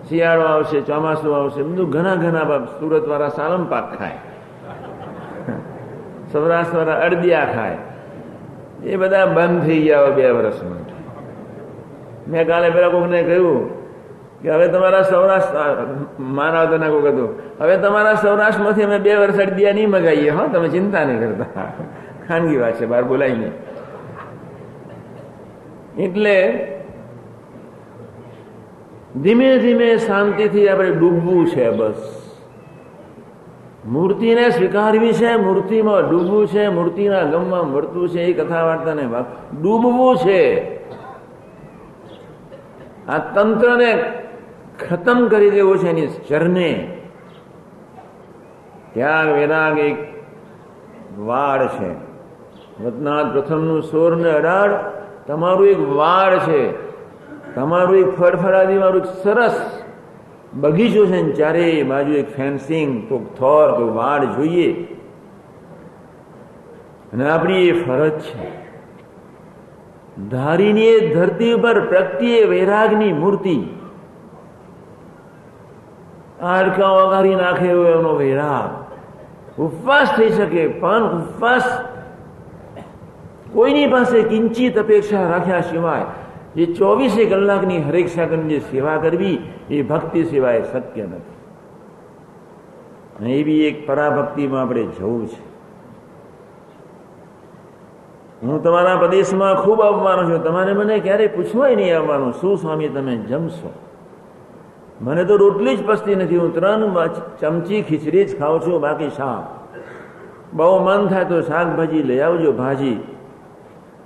[0.09, 4.19] શિયાળો આવશે, ચોમાસું આવશે બધું ઘણા ઘણા સુરત વાળા સાલમ પાક ખાય.
[6.33, 7.79] સૌરાષ્ટ્ર વાળા અડદિયા ખાય.
[8.85, 11.02] એ બધા બંધ થઈ ગયા બે વર્ષમાં
[12.29, 13.83] મેં કાલે પેલા કોકને કહ્યું
[14.43, 15.87] કે હવે તમારા સૌરાષ્ટ્ર
[16.19, 17.31] મારા તને કોક હતું.
[17.61, 21.67] હવે તમારા સૌરાષ્ટ્રમાંથી અમે બે વર્ષ અડદિયા નહીં મગાવીએ હા, તમે ચિંતા નહીં કરતા.
[22.29, 23.53] ખાનગી વાત છે, બહાર બોલાય નહીં.
[25.99, 26.69] એટલે
[29.23, 32.19] ધીમે ધીમે શાંતિથી આપણે ડૂબવું છે બસ.
[33.87, 39.03] મૂર્તિને સ્વીકારવી છે, મૂર્તિમાં ડૂબવું છે, મૂર્તિના ગમમાં મળતું છે એ કથા વાર્તાને
[39.63, 40.72] ડૂબવું છે.
[43.09, 44.13] આ તંત્રને
[44.89, 46.99] ખતમ કરી દેવું છે એની ચરને
[48.93, 49.97] ત્યાગ વેરાગ એક
[51.19, 52.13] વાડ છે.
[52.85, 54.71] વતનાથ પ્રથમનું સોર ને અડાડ
[55.27, 56.93] તમારું એક વાડ છે.
[57.55, 59.83] તમારું એક ફળફળાદી, મારું એક સરસ
[60.55, 64.73] બગીચો છે ને ચારે બાજુ એક ફેન્સિંગ તો થોર કોઈ વાડ જોઈએ.
[67.13, 68.62] અને આપણી એ ફરજ છે.
[70.31, 73.69] ધારીની એ ધરતી ઉપર પ્રગટીએ વૈરાગની મૂર્તિ.
[76.43, 78.71] હાડકા વગાડી નાખે એનો વૈરાગ.
[79.59, 81.81] ઉપવાસ થઈ શકે, પણ ઉપવાસ
[83.53, 86.07] કોઈની પાસે કિંચિત અપેક્ષા રાખ્યા સિવાય,
[86.57, 88.09] જે ચોવીસે કલાકની હરેક
[88.49, 89.39] જે સેવા કરવી,
[89.71, 91.39] એ ભક્તિ સિવાય શક્ય નથી.
[93.21, 95.52] અને એવી એક પરાભક્તિમાં આપણે જવું છે.
[98.43, 100.45] હું તમારા પ્રદેશમાં ખૂબ આવવાનો છું.
[100.45, 102.33] તમારે મને ક્યારેય પૂછવાય નહીં આવવાનું.
[102.33, 103.73] શું સ્વામી તમે જમશો?
[105.01, 106.37] મને તો રોટલી જ પસતી નથી.
[106.37, 107.07] હું ત્રણ
[107.41, 108.81] ચમચી ખીચડી જ ખાઉં છું.
[108.81, 109.63] બાકી શાક.
[110.55, 113.01] બહુ મન થાય તો શાકભાજી લઈ આવજો, ભાજી.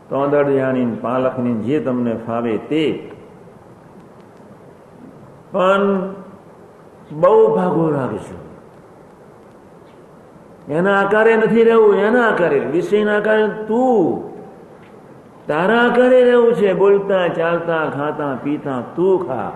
[0.08, 3.12] તોંદળિયાની પાલકની જે તમને ફાવે તે.
[5.52, 5.98] પણ
[7.12, 8.45] બહુ ભાગો રાખજો.
[10.68, 12.58] એના આકારે નથી રહેવું, એના આકારે.
[12.58, 14.36] વિષયના આકારે તું
[15.46, 16.72] તારા આકારે રહેવું છે.
[16.72, 19.52] બોલતા, ચાલતા, ખાતા, પીતા, તું ખા,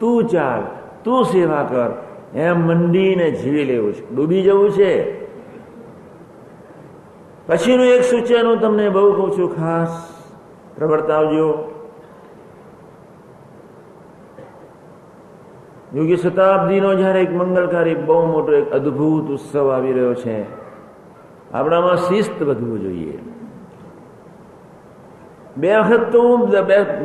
[0.00, 0.60] તું ચાલ,
[1.04, 1.90] તું સેવા કર.
[2.38, 4.14] એમ મંડીને જીવી લેવું છે.
[4.14, 5.24] ડૂબી જવું છે.
[7.46, 10.08] પછીનું એક સૂચન હું તમને બહુ કહું છું, ખાસ
[10.76, 11.73] પ્રવર્તાવજો.
[15.94, 20.38] યોગી શતાબ્દીનો જ્યારે એક મંગલકારી બહુ મોટો એક અદ્ભુત ઉત્સવ આવી રહ્યો છે.
[21.52, 23.18] આપણામાં શિસ્ત વધવું જોઈએ.
[25.56, 26.40] બે વખત તો હું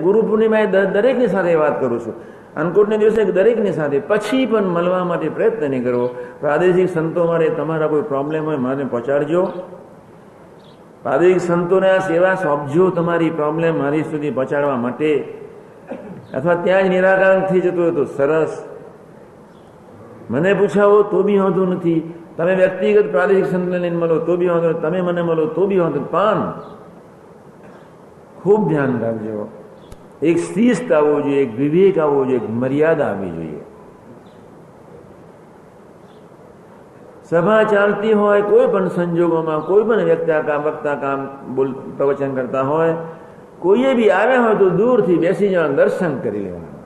[0.01, 2.13] ગુરુ પૂર્ણિમાએ દરેકની સાથે વાત કરું છું.
[2.55, 6.07] અન્નકૂટને દિવસે દરેકની સાથે, પછી પણ મળવા માટે પ્રયત્ન નહીં કરવો.
[6.39, 9.43] પ્રાદેશિક સંતો માટે તમારા કોઈ પ્રોબ્લેમ હોય મને પહોંચાડજો.
[11.03, 15.11] પ્રાદેશિક સંતોને આ સેવા સોંપજો તમારી પ્રોબ્લેમ મારી સુધી પહોંચાડવા માટે.
[16.33, 18.68] અથવા ત્યાં જ નિરાકરણ થઈ જતું હોય તો સરસ.
[20.29, 22.13] મને પૂછાવો, તો બી વાંધો નથી.
[22.37, 25.99] તમે વ્યક્તિગત પ્રાદેશિક સંતને લઈને મળો, તો બી વાંધો તમે મને મળો, તો બી વાંધો
[25.99, 26.41] પણ
[28.41, 29.47] ખૂબ ધ્યાન રાખજો.
[30.21, 33.63] એક શિસ્ત આવવો જોઈએ, એક વિવેક આવવો જોઈએ, એક મર્યાદા આવવી જોઈએ.
[37.23, 41.19] સભા ચાલતી હોય, કોઈ પણ સંજોગોમાં, કોઈ પણ વ્યક્તિ કામ, વક્તા કામ,
[41.55, 42.95] બોલ, પ્રવચન કરતા હોય,
[43.59, 46.78] કોઈએ બી આવ્યા હોય તો દૂરથી બેસી જવાનું, દર્શન કરી લેવાના.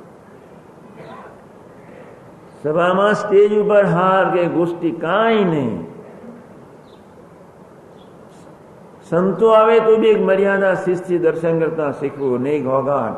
[2.63, 5.73] સભામાં સ્ટેજ ઉપર હાર કે ગોષ્ઠી કાંઈ નહીં
[9.05, 13.17] સંતો આવે તો બી એક મર્યાદા શિસ્તથી દર્શન કરતા શીખવું નહીં ઘોઘાટ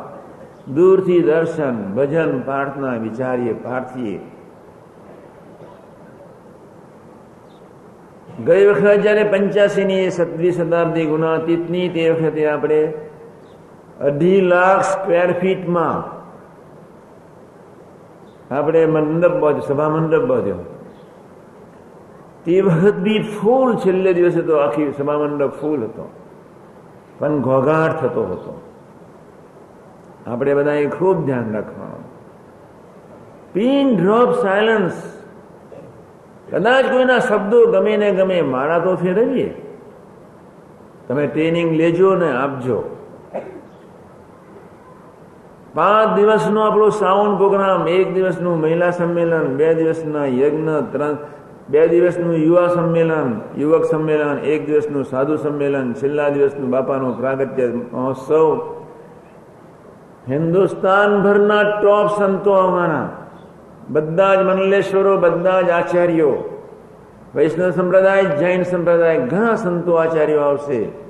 [0.71, 4.17] દૂરથી દર્શન ભજન પ્રાર્થના વિચારીએ પાર્થીએ
[8.41, 12.81] ગઈ વખત પંચ્યાસી ની સત્તરી શતાબ્દી ગુણાતીતની તે વખતે આપણે
[14.03, 16.14] અઢી લાખ સ્ક્વેર ફીટમાં
[18.51, 20.55] આપણે મંડપ બાંધ્યો સભા મંડપ બાંધ્યો
[22.45, 26.12] તે વખત બી ફૂલ છેલ્લે દિવસે તો આખી સભા મંડપ ફૂલ હતો.
[27.19, 28.62] પણ ઘોઘાટ થતો હતો.
[30.27, 32.03] આપણે બધાએ ખૂબ ધ્યાન રાખવાનું.
[33.53, 35.19] પિન ડ્રોપ સાયલન્સ
[36.51, 39.62] કદાચ કોઈના શબ્દો ગમે ને ગમે, માળા તો ફેરવીએ.
[41.08, 42.94] તમે ટ્રેનિંગ લેજો ને આપજો.
[45.76, 51.16] પાંચ દિવસનો આપણો સાઉન્ડ પ્રોગ્રામ, એક દિવસનું મહિલા સંમેલન, બે દિવસના યજ્ઞ, ત્રણ,
[51.70, 58.58] બે દિવસનું યુવા સંમેલન, યુવક સંમેલન, એક દિવસનું સાધુ સંમેલન, છેલ્લા દિવસનું બાપાનું પ્રાગત્ય મહોત્સવ.
[60.30, 63.08] હિન્દુસ્તાન ભરના ટોપ સંતો અમારા
[63.90, 66.36] બધા જ મંગલેશ્વરો બધા જ આચાર્યો.
[67.36, 71.05] વૈષ્ણવ સંપ્રદાય, જૈન સંપ્રદાય, ઘણા સંતો આચાર્યો આવશે.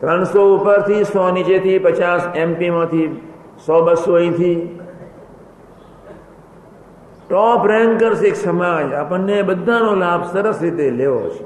[0.00, 3.20] ત્રણસો ઉપરથી સો નીચેથી પચાસ એમપીમાંથી
[3.66, 4.78] સો બસો અહીંથી.
[7.30, 8.92] ટોપ રેન્કર્સ એક સમાજ.
[8.92, 11.44] આપણને બધાનો લાભ સરસ રીતે લેવો છે.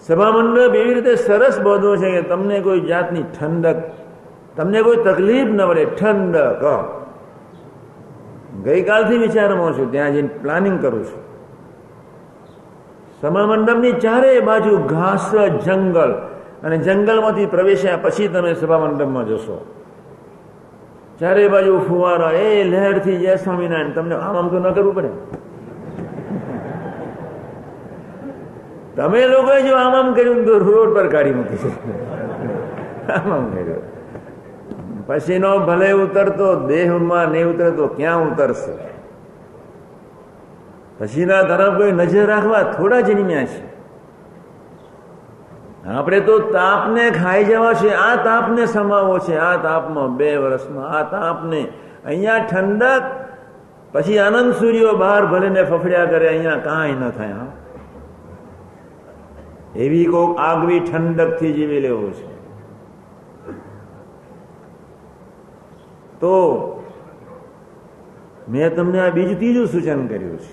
[0.00, 3.76] સભામંડપ એવી રીતે સરસ બોધો છે કે તમને કોઈ જાતની ઠંડક,
[4.56, 6.64] તમને કોઈ તકલીફ ન પડે ઠંડક.
[8.64, 11.22] ગઈકાલથી વિચારમાં છું, ત્યાં જઈને પ્લાનિંગ કરું છું.
[13.20, 16.12] સભામંડપની ચારે બાજુ ઘાસ જંગલ.
[16.64, 19.74] અને જંગલમાંથી પ્રવેશ્યા પછી તમે સભા મંડપમાં જશો.
[21.20, 25.08] ચારે બાજુ ફુવારા, એ લહેરથી જય સ્વામિનારાયણ, તમને આમ આમ તો ન કરવું પડે.
[28.96, 31.68] તમે લોકોએ જો આમ આમ કર્યું તો રોડ પર કાઢી મૂકી છે.
[33.12, 33.98] આમ આમ કર્યું.
[35.06, 38.72] પછીનો ભલે ઉતરતો, દેહમાં નહીં ઉતરતો, ક્યાં ઉતરશે?
[40.98, 43.77] પછીના તરફ કોઈ નજર રાખવા થોડા જન્મ્યા છે.
[45.96, 51.04] આપણે તો તાપને ખાઈ જવા છે, આ તાપને સમાવો છે, આ તાપમાં બે વર્ષમાં, આ
[51.10, 51.62] તાપને.
[52.04, 53.04] અહીંયા ઠંડક,
[53.92, 57.46] પછી આનંદ સૂર્યો બહાર ભરીને ફફડ્યા કરે, અહીંયા કાંઈ ન થાય
[59.84, 62.26] એવી કોઈક આગવી ઠંડકથી જીવી લેવું છે.
[66.20, 66.34] તો
[68.48, 70.52] મેં તમને આ બીજું ત્રીજું સૂચન કર્યું છે.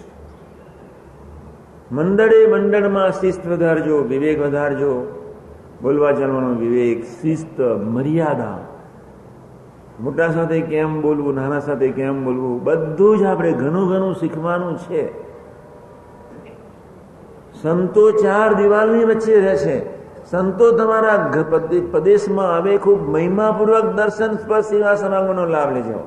[1.92, 4.92] મંડળે મંડળમાં શિસ્ત વધારજો, વિવેક વધારજો.
[5.82, 8.58] બોલવા ચાલવાનો વિવેક, શિસ્ત, મર્યાદા.
[10.02, 15.04] મોટા સાથે કેમ બોલવું, નાના સાથે કેમ બોલવું, બધું જ આપણે ઘણું ઘણું શીખવાનું છે.
[17.62, 19.76] સંતો ચાર દિવાલની વચ્ચે રહે છે
[20.26, 21.32] સંતો તમારા
[21.92, 26.00] પ્રદેશમાં આવે, ખૂબ મહિમાપૂર્વક દર્શન, સ્પર્શ સેવા સમાગમનો લાભ લેજો.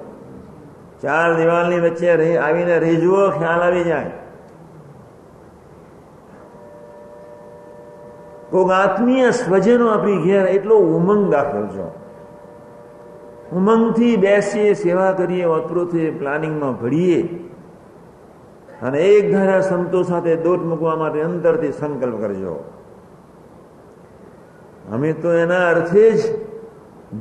[1.03, 2.97] ચાર દિવાલની વચ્ચે આવીને રહી
[3.39, 4.11] ખ્યાલ આવી જાય.
[8.51, 11.93] કોઈક આત્મીય સ્વજનો આપણી ઘેર એટલો ઉમંગ દાખલ છો.
[13.53, 17.49] ઉમંગથી બેસીએ, સેવા કરીએ ઓતપ્રોથી પ્લાનિંગમાં ભળીએ.
[18.83, 22.65] અને એક ધારા સંતો સાથે દોટ મૂકવા માટે અંતરથી સંકલ્પ કરજો.
[24.93, 26.47] અમે તો એના અર્થે જ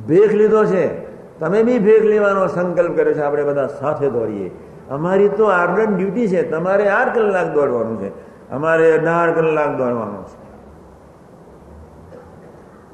[0.06, 1.08] ભેખ લીધો છે.
[1.38, 3.22] તમે બી ભેખ લેવાનો સંકલ્પ કર્યો છે.
[3.22, 4.50] આપણે બધા સાથે દોડીએ.
[4.90, 6.50] અમારી તો આર્ડન ડ્યુટી છે.
[6.50, 8.08] તમારે આઠ કલાક દોડવાનું છે.
[8.50, 10.47] અમારે અઢાર કલાક દોડવાનું છે.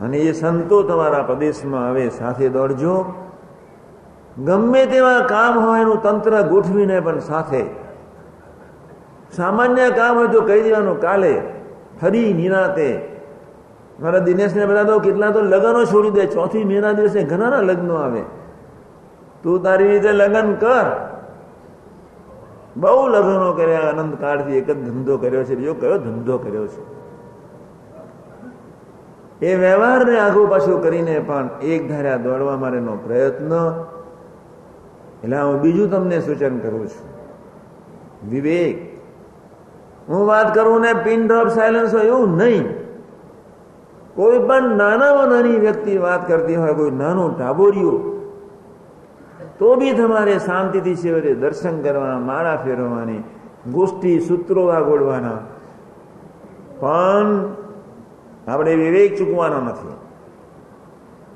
[0.04, 3.04] અને એ સંતો તમારા પ્રદેશમાં આવે, સાથે દોડજો.
[4.44, 7.64] ગમે તેવા કામ હોય એનું તંત્ર ગોઠવીને પણ સાથે.
[9.32, 11.42] સામાન્ય કામ હોય તો કહી દેવાનું, કાલે
[12.00, 12.90] ફરી નિરાતે.
[14.00, 18.22] મારા દિનેશને બધા તો કેટલા તો લગ્નો છોડી દે, ચોથી મેના દિવસે ઘણાના લગ્નો આવે.
[19.42, 20.86] તું તારી રીતે લગ્ન કર.
[22.76, 27.03] બહુ લગ્નો કર્યા, અનંત કાળથી એક જ ધંધો કર્યો છે, બીજો કયો ધંધો કર્યો છે?
[29.44, 33.52] એ વ્યવહારને આગો પાછું કરીને પણ એક ધાર્યા દોડવા માટેનો પ્રયત્ન.
[35.24, 37.08] એટલે હું બીજું તમને સૂચન કરું છું.
[38.30, 38.76] વિવેક.
[40.08, 42.64] હું વાત કરું ને પિન ડ્રોપ સાયલન્સ હોય એવું નહીં.
[44.14, 48.14] કોઈ પણ નાનામાં નાની વ્યક્તિ વાત કરતી હોય, કોઈ નાનું ટાબોરિયું
[49.58, 53.22] તો બી તમારે શાંતિથી શિવરે દર્શન કરવા, માળા ફેરવવાની,
[53.72, 55.36] ગોષ્ઠી સૂત્રો વાગોડવાના
[56.80, 57.24] પણ
[58.48, 59.96] આપણે વિવેક ચૂકવાનો નથી.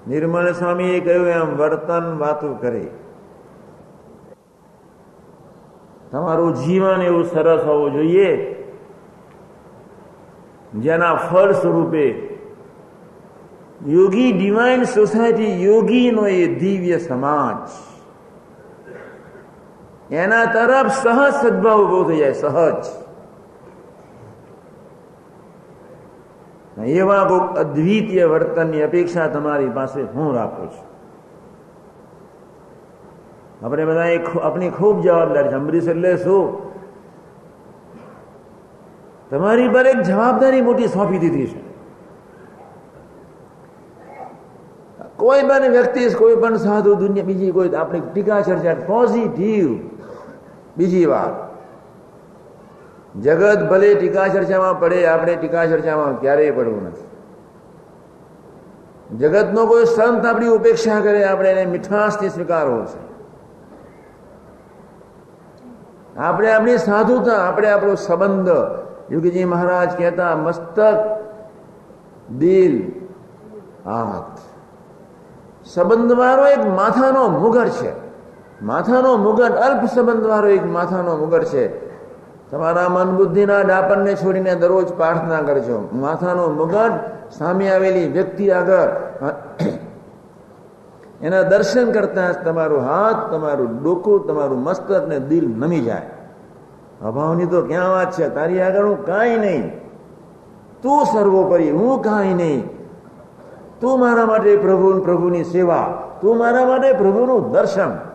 [0.09, 2.87] નિર્મળ સ્વામીએ કહ્યું, એમ વર્તન વાતું કરે.
[6.11, 8.55] તમારું જીવન એવું સરસ હોવું જોઈએ,
[10.81, 12.07] જેના ફળ સ્વરૂપે
[13.87, 17.69] યોગી ડિવાઇન સોસાયટી યોગીનો એ દિવ્ય સમાજ.
[20.13, 23.08] એના તરફ સહજ સદભાવ ઊભો થઈ જાય, સહજ.
[26.85, 30.89] એવા કોઈક અદ્વિતીય વર્તનની અપેક્ષા તમારી પાસે હું રાખું છું.
[33.67, 34.05] આપણે બધા
[34.43, 35.53] આપણી ખૂબ જવાબદારી છે.
[35.53, 36.69] અમરીશ એટલે શું?
[39.31, 41.69] તમારી પર એક જવાબદારી મોટી સોંપી દીધી છે.
[45.17, 49.79] કોઈ પણ વ્યક્તિ, કોઈ પણ સાધુ, દુનિયા, બીજી કોઈ આપણી ટીકા ચર્ચા પોઝિટિવ
[50.77, 51.48] બીજી વાત.
[53.17, 57.09] જગત ભલે ટીકા ચર્ચામાં પડે, આપણે ટીકા ચર્ચામાં ક્યારેય પડવું નથી.
[59.17, 63.09] જગતનો કોઈ સંત આપણી ઉપેક્ષા કરે, આપણે એને મીઠાશથી સ્વીકારવો છે.
[66.17, 68.49] આપણે આપણી સાધુતા, આપણે આપણો સંબંધ.
[69.11, 71.19] યોગીજી મહારાજ કહેતા, મસ્તક,
[72.39, 72.93] દિલ,
[73.85, 74.39] હાથ.
[75.65, 77.93] સંબંધ વાળો એક માથાનો મુગર છે.
[78.63, 81.89] માથાનો મુગટ અલ્પ સંબંધ વાળો એક માથાનો મુગર છે.
[82.51, 85.89] તમારા મન બુદ્ધિના ડાપણને છોડીને દરરોજ પ્રાર્થના કરજો.
[85.93, 86.93] માથાનો મગજ
[87.33, 88.89] સામે આવેલી વ્યક્તિ આગળ
[91.23, 96.03] એના દર્શન કરતા તમારું હાથ, તમારું ડોકું, તમારું મસ્તક ને દિલ નમી જાય.
[97.05, 98.29] અભાવની તો ક્યાં વાત છે?
[98.29, 99.79] તારી આગળ હું કાંઈ નહીં.
[100.83, 102.69] તું સર્વોપરી, હું કાંઈ નહીં.
[103.81, 106.03] તું મારા માટે પ્રભુ પ્રભુની સેવા.
[106.21, 108.08] તું મારા માટે પ્રભુનું દર્શન.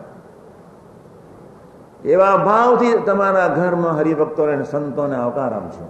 [2.04, 5.86] એવા ભાવથી તમારા ઘરમાં હરિભક્તોને સંતોને આવકાર આપજો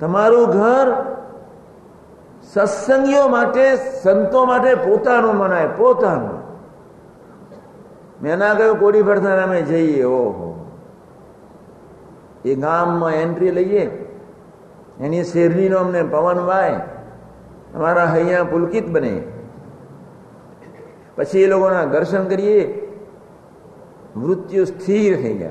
[0.00, 0.88] તમારું ઘર
[2.42, 6.42] સત્સંગીઓ માટે, સંતો માટે પોતાનું મનાય, પોતાનું.
[8.22, 10.66] મેં ના કહ્યું કોડી ભરતા અમે જઈએ, ઓહો.
[12.44, 14.08] એ ગામમાં એન્ટ્રી લઈએ,
[15.00, 16.80] એની શેરડીનો અમને પવન વાય,
[17.74, 19.22] અમારા હૈયા પુલકિત બને.
[21.16, 22.81] પછી એ લોકોના દર્શન કરીએ
[24.16, 25.50] મૃત્યુ સ્થિર થઈ ગયા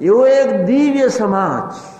[0.00, 1.96] એવો એક દિવ્ય સમાજ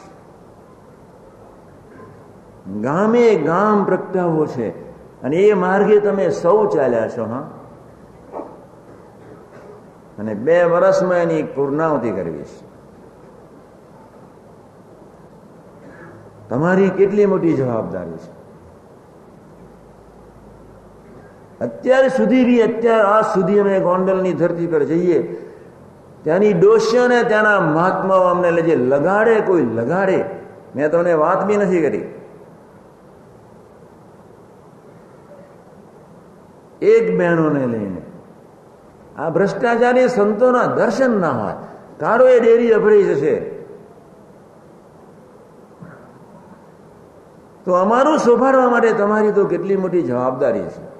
[2.83, 4.87] ગામે ગામ પ્રગટાવો છે.
[5.23, 7.51] અને એ માર્ગે તમે સૌ ચાલ્યા છો, હા?
[10.19, 12.67] અને બે વર્ષમાં એની પૂર્ણાવતી કરવી છે.
[16.49, 18.36] તમારી કેટલી મોટી જવાબદારી છે?
[21.61, 25.23] અત્યાર સુધી બી અત્યાર આજ સુધી અમે ગોંડલની ધરતી પર જઈએ.
[26.23, 30.25] ત્યાંની ડોસ્યો ને ત્યાંના મહાત્માઓ અમને લેજે લગાડે, કોઈ લગાડે.
[30.77, 32.05] મેં તમને વાત બી નથી કરી.
[36.83, 38.03] એક બહેનોને લઈને.
[39.19, 41.55] આ ભ્રષ્ટાચારી સંતોના દર્શન ના હોય.
[41.99, 43.57] કારો એ ડેરી અભરાઈ જશે.
[47.65, 50.96] તો અમારું શોભાડવા માટે તમારી તો કેટલી મોટી જવાબદારી છે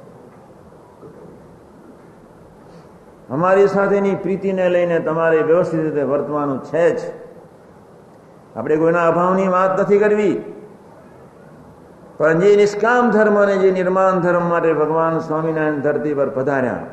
[3.31, 7.01] અમારી સાથેની પ્રીતિને લઈને તમારે વ્યવસ્થિત રીતે વર્તવાનું છે જ.
[8.57, 10.37] આપણે કોઈના અભાવની વાત નથી કરવી.
[12.19, 16.85] પણ જે નિષ્કામ ધર્મ અને જે નિર્માણ ધર્મ માટે ભગવાન સ્વામિનારાયણ ધરતી પર પધાર્યા,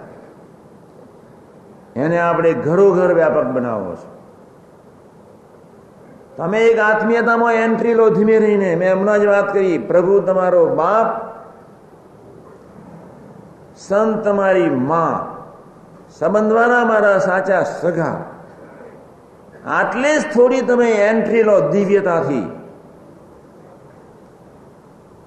[1.96, 4.10] એને આપણે ઘરોઘર વ્યાપક બનાવવો છે.
[6.38, 8.76] તમે એક આત્મીયતામાં એન્ટ્રી લો ધીમે રહીને.
[8.76, 11.08] મેં હમણાં જ વાત કરી, પ્રભુ તમારો બાપ,
[13.78, 15.33] સંત તમારી માં.
[16.20, 18.16] સંબંધવાના મારા સાચા સગા.
[19.68, 22.52] આટલે જ થોડી તમે એન્ટ્રી લો દિવ્યતાથી.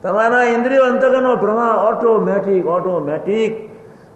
[0.02, 3.70] તમારા ઇન્દ્રિય અંતગનો પ્રવાહ ઓટોમેટિક ઓટોમેટિક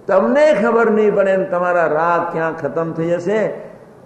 [0.07, 3.47] તમને ખબર નહીં પડે તમારા રાગ ક્યાં ખતમ થઈ જશે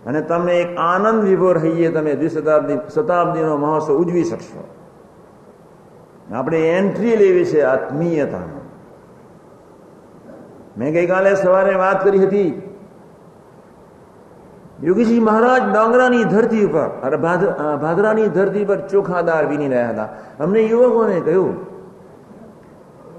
[0.06, 4.68] અને તમે એક આનંદ વિભોર રહીએ તમે દ્વિશતાબ્દી, શતાબ્દીનો મહોત્સવ ઉજવી શકશો.
[6.34, 8.63] આપણે એન્ટ્રી લેવી છે આત્મીયતાનો.
[10.76, 12.50] મેં ગઈકાલે સવારે વાત કરી હતી
[14.82, 17.18] યોગીજી મહારાજ ડોંગરાની ધરતી ઉપર અરે
[17.78, 20.08] ભાદરાની ધરતી પર ચોખાદાર વીની રહ્યા હતા
[20.40, 21.54] અમને યુવકોને કહ્યું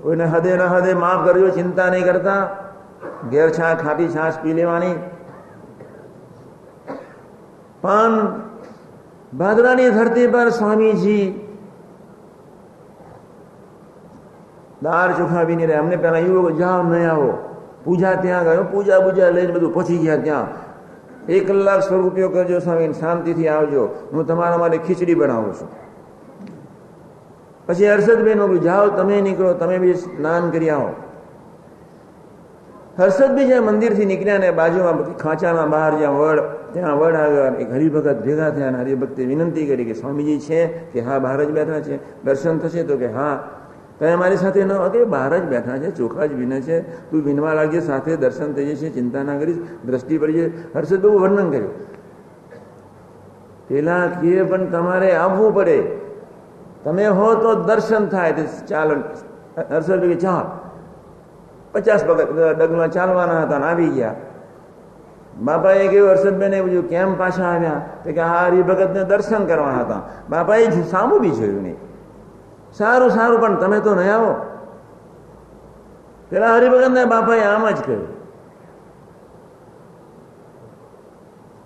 [0.02, 2.42] કોઈને હદે ન હદે માફ કરજો ચિંતા નહીં કરતા
[3.32, 4.96] ઘેર છાશ ખાટી છાશ પી લેવાની
[7.82, 8.14] પણ
[9.34, 11.26] ભાદરાની ધરતી પર સ્વામીજી
[14.84, 17.52] દાળ ચોખા બીની રહે અમને પેલા યુવકો જાઓ નહીં આવો.
[17.86, 20.66] પૂજા ત્યાં ગયો, પૂજા પૂજા લઈને બધું પહોંચી ગયા ત્યાં.
[21.26, 24.10] એક કલાક સ્વરૂપિયો કરજો સ્વામી શાંતિથી આવજો.
[24.14, 25.70] હું તમારા માટે ખીચડી બનાવું છું.
[27.68, 30.90] પછી હર્ષદબેન બોલું જાઓ તમે નીકળો, તમે બી સ્નાન કરી આવો.
[33.00, 36.40] હર્ષદભાઈ જ્યાં મંદિરથી નીકળ્યા ને બાજુમાં ખાંચાના બહાર જ્યાં વડ,
[36.74, 41.00] ત્યાં વડ આગળ એક હરિભગત ભેગા થયા અને હરિભક્તે વિનંતી કરી કે, સ્વામીજી છે કે
[41.00, 42.24] હા, બહાર જ બેઠા છે.
[42.24, 43.40] દર્શન થશે તો કે હા.
[44.00, 46.82] તમે મારી સાથે ન કે બહાર જ બેઠા છે, ચોખા જ વિને છે
[47.12, 51.20] તું વિનવા લાગજે સાથે દર્શન થઈ જશે ચિંતા ના કરીશ દ્રષ્ટિ પડી જશે હર્ષદ બહુ
[51.20, 51.74] વર્ણન કર્યું.
[53.68, 55.84] પેલા કે પણ તમારે આવવું પડે.
[56.84, 58.34] તમે હો તો દર્શન થાય.
[58.68, 58.96] ચાલો
[59.58, 60.46] હર્ષદ કે, ચાલ.
[61.74, 62.04] પચાસ
[62.60, 64.16] ડગલા ચાલવાના હતા ને આવી ગયા.
[65.42, 67.82] બાપાએ કહ્યું, હર્ષદબેને પૂછ્યું, કેમ પાછા આવ્યા?
[68.04, 70.02] તો કે હા હરિભગતને દર્શન કરવા હતા.
[70.30, 71.85] બાપાએ સામું બી જોયું નહીં.
[72.78, 74.36] સારું સારું, પણ તમે તો નહીં આવો.
[76.30, 78.16] પેલા હરિભગતને બાપાએ આમ જ કહ્યું.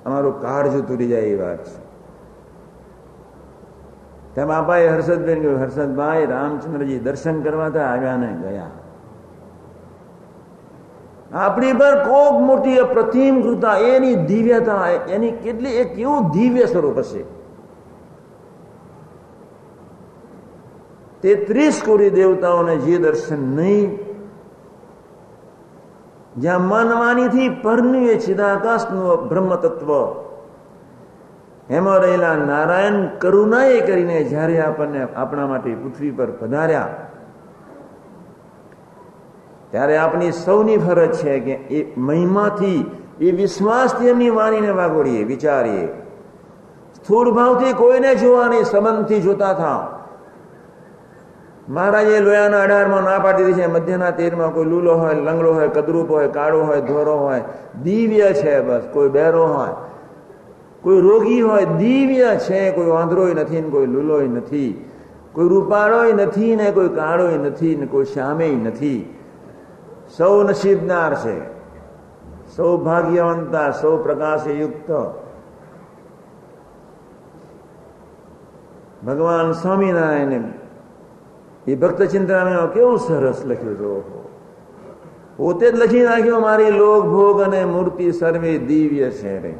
[0.05, 1.89] અમારું કાળજું તૂટી જાય એ વાત છે.
[4.33, 8.67] ત્યાં બાપાએ હર્ષદબેન કહ્યું, હર્ષદભાઈ, રામચંદ્રજી દર્શન કરવા તો આવ્યા ને ગયા.
[11.33, 17.38] આપણી પર કોક મોટી પ્રતિમ કૃતા એની દિવ્યતા, એની કેટલી, એક કેવું દિવ્ય સ્વરૂપ હશે.
[21.23, 23.89] તેત્રીસ કોટી દેવતાઓને જે દર્શન નહીં,
[26.35, 29.89] જ્યાં મનવાનીથી પરનું એ ચિદાકાશનું બ્રહ્મ તત્વ
[31.69, 36.89] એમાં રહેલા નારાયણ કરુણાએ કરીને જ્યારે આપણને આપણા માટે પૃથ્વી પર પધાર્યા,
[39.71, 42.81] ત્યારે આપણી સૌની ફરજ છે કે એ મહિમાથી,
[43.19, 45.87] એ વિશ્વાસથી એમની વાણીને વાગોડીએ, વિચારીએ.
[46.95, 49.81] સ્થૂળ ભાવથી કોઈને જોવાની સંબંધથી જોતા થાવ.
[51.69, 53.67] મહારાજે લોયાના અઢારમાં ના પાડી દીધી છે.
[53.67, 57.43] મધ્યના તેરમાં કોઈ લૂલો હોય, લંગડો હોય, કદરૂપ હોય, કાળો હોય, ધોરો હોય,
[57.83, 58.81] દિવ્ય છે બસ.
[58.93, 59.69] કોઈ બેરો હોય,
[60.81, 62.71] કોઈ રોગી હોય, દિવ્ય છે.
[62.71, 64.85] કોઈ વાંદરોય નથી ને કોઈ લૂલોય નથી.
[65.31, 69.15] કોઈ રૂપાળોય નથી ને કોઈ કાળોય નથી ને કોઈ શ્યામેય નથી.
[70.17, 71.59] સૌ નસીબદાર છે.
[72.55, 74.91] સૌ ભાગ્યવંતા, સૌ પ્રકાશ યુક્ત
[79.07, 80.58] ભગવાન સ્વામિનારાયણ
[81.69, 84.25] એ ભક્ત ચિંતાનો કેવું સરસ લખ્યું જો
[85.37, 89.53] પોતે જ લખી નાખ્યો, મારી લોક ભોગ અને મૂર્તિ સર્વે દિવ્ય છે રે.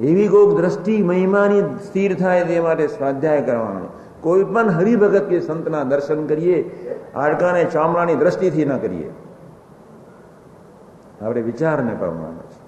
[0.00, 3.88] એવી કોઈક દ્રષ્ટિ મહિમાની સ્થિર થાય તે માટે સ્વાધ્યાય કરવાનો.
[4.20, 6.58] કોઈ પણ હરિભગત કે સંતના દર્શન કરીએ,
[7.14, 9.10] હાડકાને ચામડાની દ્રષ્ટિથી ન કરીએ.
[11.22, 12.60] આપણે વિચારને પામવાનો છે.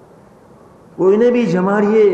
[0.97, 2.05] કોઈને બી જમાડીએ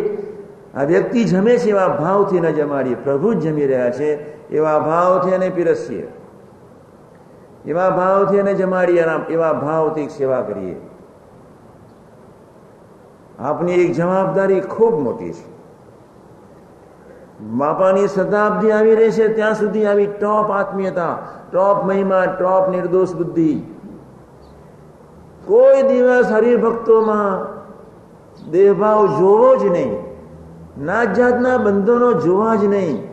[0.74, 2.94] આ વ્યક્તિ જમે છે એવા ભાવથી ન જમાડીએ.
[2.94, 6.08] પ્રભુ જ જમી રહ્યા છે એવા ભાવથી એને પીરસીએ.
[7.66, 10.80] એવા ભાવથી એને જમાડીએ એવા ભાવથી સેવા કરીએ.
[13.38, 15.50] આપની એક જવાબદારી ખૂબ મોટી છે.
[17.40, 21.18] બાપાની શતાબ્દી આવી રહી છે, ત્યાં સુધી આવી ટોપ આત્મીયતા,
[21.52, 23.62] ટોપ મહિમા, ટોપ નિર્દોષ બુદ્ધિ.
[25.46, 27.60] કોઈ દિવસ હરિભક્તોમાં
[28.50, 30.09] દેહભાવ જોવો જ નહીં.
[30.80, 33.10] નાત જાતના બંધનો જોવા જ નહીં.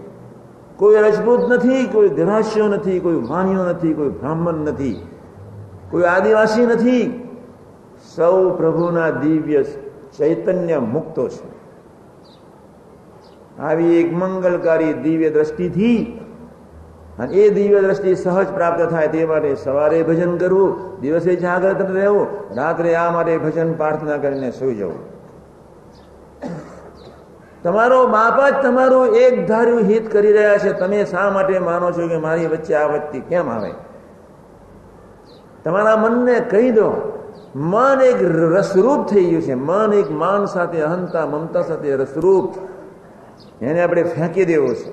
[0.76, 5.08] કોઈ રજપૂત નથી, કોઈ ગ્રાસ્યો નથી, કોઈ વાણિયો નથી, કોઈ બ્રાહ્મણ નથી,
[5.92, 7.30] કોઈ આદિવાસી નથી.
[8.16, 9.64] સૌ પ્રભુના દિવ્ય
[10.18, 11.58] ચૈતન્ય મુક્તો છે.
[13.62, 16.20] આવી એક મંગલકારી દિવ્ય દ્રષ્ટિથી
[17.20, 22.28] અને એ દિવ્ય દ્રષ્ટિ સહજ પ્રાપ્ત થાય તે માટે સવારે ભજન કરવું, દિવસે જાગ્રત રહેવું,
[22.56, 25.17] રાત્રે આ માટે ભજન પ્રાર્થના કરીને સુઈ જવું.
[27.64, 30.74] તમારો બાપ જ તમારું એક ધાર્યું હિત કરી રહ્યા છે.
[30.74, 33.72] તમે શા માટે માનો છો કે મારી વચ્ચે આ વ્યક્તિ કેમ આવે?
[35.64, 37.14] તમારા મનને કહી દો.
[37.56, 39.54] મન એક રસરૂપ થઈ ગયું છે.
[39.54, 42.54] મન એક માન સાથે, અહંતા, મમતા સાથે રસરૂપ.
[43.64, 44.92] એને આપણે ફેંકી દેવો છે.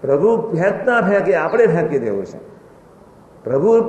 [0.00, 2.38] પ્રભુ ફેંકતા ફેંકે, આપણે ફેંકી દેવો છે.
[3.44, 3.80] પ્રભુ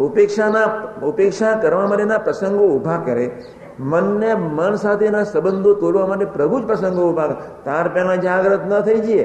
[0.00, 0.64] ઉપેક્ષાના
[1.06, 3.44] ઉપેક્ષા કરવા માટેના પ્રસંગો ઊભા કરે.
[3.80, 7.26] મનને મન સાથેના સંબંધો તોડવા માટે પ્રભુ જ પ્રસંગો ઊભા
[7.64, 9.24] તાર પહેલા જાગ્રત ન થઈ જઈએ.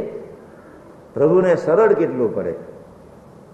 [1.14, 2.52] પ્રભુને સરળ કેટલું પડે.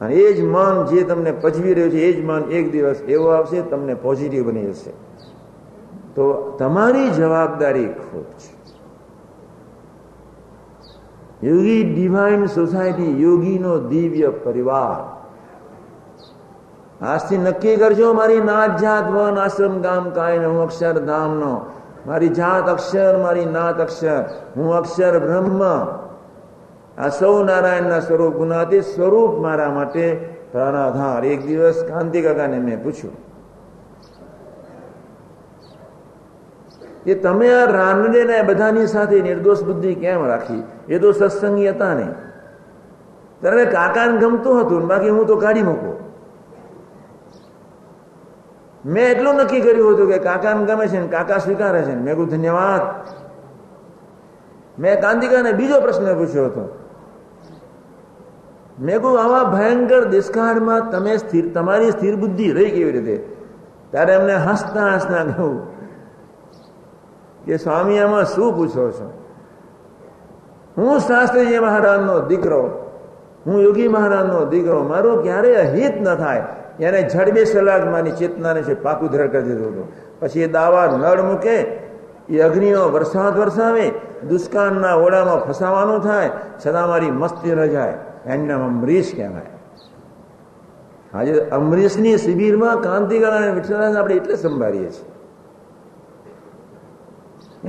[0.02, 3.28] અને એ જ મન જે તમને પચવી રહ્યું છે, એ જ મન એક દિવસ એવો
[3.28, 4.92] આવશે, તમને પોઝિટિવ બની જશે.
[6.16, 8.60] તો તમારી જવાબદારી ખૂબ છે.
[11.48, 15.19] યોગી ડિવાઇન સોસાયટી યોગીનો દિવ્ય પરિવાર.
[17.02, 21.66] આજથી નક્કી કરજો, મારી નાત જાત વન આશ્રમ ગામ કાય હું અક્ષર ધામનો.
[22.08, 24.24] મારી જાત અક્ષર, મારી નાત અક્ષર.
[24.56, 25.62] હું અક્ષર બ્રહ્મ.
[26.98, 31.26] આ સૌ નારાયણના સ્વરૂપ ગુણાતી સ્વરૂપ મારા માટે પ્રાણાધાર.
[31.26, 33.30] એક દિવસ કાંતિ કાકાને મેં પૂછ્યું
[37.06, 40.64] કે તમે આ રાનડે ને બધાની સાથે નિર્દોષ બુદ્ધિ કેમ રાખી?
[40.90, 42.12] એ તો સત્સંગી હતા નહીં
[43.40, 46.09] ત્યારે કાકાને ગમતું હતું બાકી હું તો કાઢી મૂકું.
[48.86, 52.30] મેં એટલું નક્કી કર્યું હતું કે કાકાને ગમે છે ને કાકા સ્વીકારે છે મેં કહ્યું
[52.30, 52.82] ધન્યવાદ.
[54.82, 56.86] મેં કાંતિકાને બીજો પ્રશ્ન પૂછ્યો હતો.
[58.82, 63.36] મેં કહું આવા ભયંકર દુષ્કાળમાં તમે સ્થિર, તમારી સ્થિર બુદ્ધિ રહી કેવી રીતે?
[63.92, 65.80] ત્યારે એમને હસતા હસતા કહું
[67.46, 69.14] કે, સ્વામી, આમાં શું પૂછો છો?
[70.78, 72.70] હું શાસ્ત્રીજી મહારાજનો દીકરો.
[73.48, 74.84] હું યોગી મહારાજનો દીકરો.
[74.84, 76.44] મારું ક્યારે અહિત ન થાય.
[76.80, 80.20] એને જડબે સલાગ મારી ચેતનાને છે પાકું ધડ કરી દીધું હતું.
[80.20, 81.56] પછી એ દાવા નળ મૂકે,
[82.30, 83.92] એ અગ્નિનો વરસાદ વરસાવે,
[84.30, 86.32] દુષ્કાળના ઓળામાં ફસાવાનું થાય,
[86.66, 87.94] છતાં મારી મસ્તી ન જાય.
[88.26, 89.42] એનું અમરીશ કહેવાય.
[91.14, 95.10] આજે અમરીશની શિબિરમાં કાંતિકાળ અને વિઠ્ઠલાને આપણે એટલે સંભાળીએ છીએ.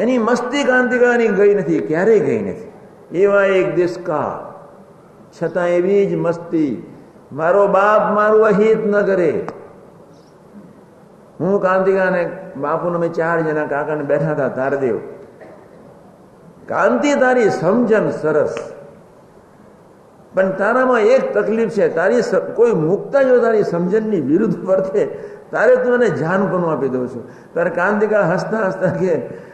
[0.02, 2.70] એની મસ્તી ક્રાંતિકાળની ગઈ નથી, ક્યારેય ગઈ નથી.
[3.18, 4.50] એવા એક દેશકાળ
[5.42, 6.89] છતાં એવી જ મસ્તી
[7.32, 9.46] મારો બાપ મારું અહિત ન કરે.
[11.40, 14.98] હું કાંતિકાને, બાપુને અમે ચાર જણા કાકાને બેઠા હતા, તારદેવ.
[16.68, 18.54] કાંતિ તારી સમજણ સરસ.
[20.34, 22.22] પણ તારામાં એક તકલીફ છે, તારી
[22.54, 25.04] કોઈ મુક્તા જો તારી સમજણની વિરુદ્ધ વર્તે,
[25.52, 27.54] તારે તું જાન પણ આપી દઉં છું.
[27.54, 29.49] તારે કાંતિકા હસતા હસતા કે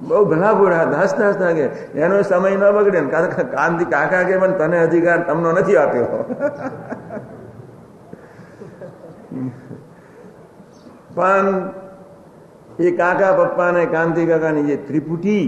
[0.00, 1.64] બહુ ભલા ભૂડા હતા હસતા હસતા કે
[2.04, 3.10] એનો સમય ન બગડે ને
[3.56, 6.18] કાંતિ કાકા કે મને તને અધિકાર તમનો નથી આપ્યો.
[11.16, 11.48] પણ
[12.78, 15.46] એ કાકા પપ્પા ને કાંતિ કાકાની જે ત્રિપુટી,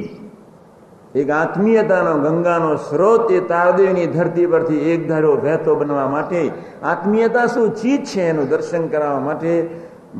[1.14, 6.40] એક આત્મીયતાનો, ગંગાનો સ્રોત એ તારદેવની ધરતી પરથી એક ધારો વહેતો બનવા માટે,
[6.82, 9.52] આત્મીયતા શું ચીજ છે એનું દર્શન કરાવવા માટે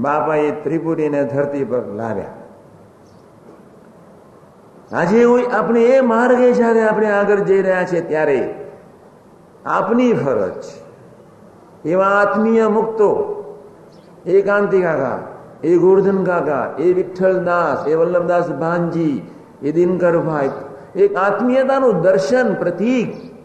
[0.05, 2.38] બાપા એ ત્રિપુટીને ધરતી પર લાવ્યા.
[4.93, 8.55] આજે આપણે એ માર્ગે જ્યારે આપણે આગળ જઈ રહ્યા છે ત્યારે
[9.67, 10.65] આપની ફરજ
[11.85, 13.11] એવા આત્મીય મુક્તો,
[14.27, 15.19] એ કાંતિ કાકા,
[15.65, 19.31] એ ગોરધન કાકા, એ વિઠ્ઠલદાસ એ વલ્લભદાસ ભાનજી,
[19.63, 20.51] એ દિનકરભાઈ
[20.97, 23.39] એક આત્મીયતાનું દર્શન પ્રતીક.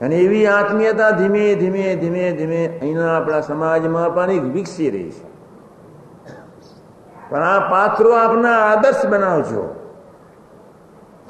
[0.00, 5.26] અને એવી આત્મીયતા ધીમે ધીમે ધીમે ધીમે અહીંના આપણા સમાજમાં પણ વિકસી રહી છે.
[7.30, 9.85] પણ આ પાત્રો આપના આદર્શ બનાવજો.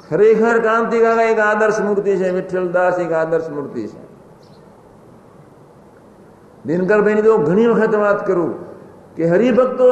[0.09, 4.01] ખરેખર કાંતિ કાકા એક આદર્શ મૂર્તિ છે વિઠ્ઠલદાસ એક આદર્શ મૂર્તિ છે.
[6.65, 8.53] દિનકરભાઈની તો ઘણી વખત વાત કરું
[9.15, 9.85] કે હરિભક્તો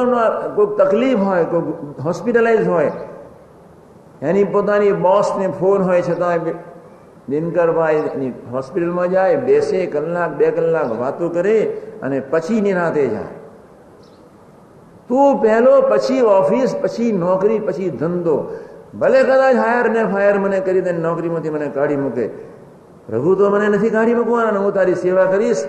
[0.56, 2.94] કોઈ તકલીફ હોય કોઈ હોસ્પિટલાઇઝ હોય,
[4.22, 6.40] એની પોતાની બોસને ફોન હોય છતાં
[7.30, 11.58] દિનકરભાઈ હોસ્પિટલમાં જાય, બેસે, કલાક, બે કલાક વાતો કરે
[12.04, 13.34] અને પછી નિરાતે જાય.
[15.10, 18.38] તું પહેલો, પછી ઓફિસ, પછી નોકરી, પછી ધંધો.
[19.00, 22.28] ભલે કદાચ હાયર ને ફાયર મને કરી દે નોકરીમાંથી મને કાઢી મૂકે.
[23.08, 25.66] પ્રભુ તો મને નથી કાઢી મૂકવાના હું તારી સેવા કરીશ.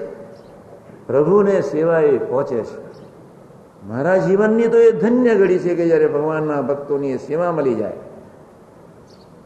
[1.06, 2.86] પ્રભુને સેવા એ પહોંચે છે.
[3.86, 7.92] મારા જીવનની તો એ ધન્ય ઘડી છે કે જ્યારે ભગવાનના ભક્તોની સેવા મળી જાય.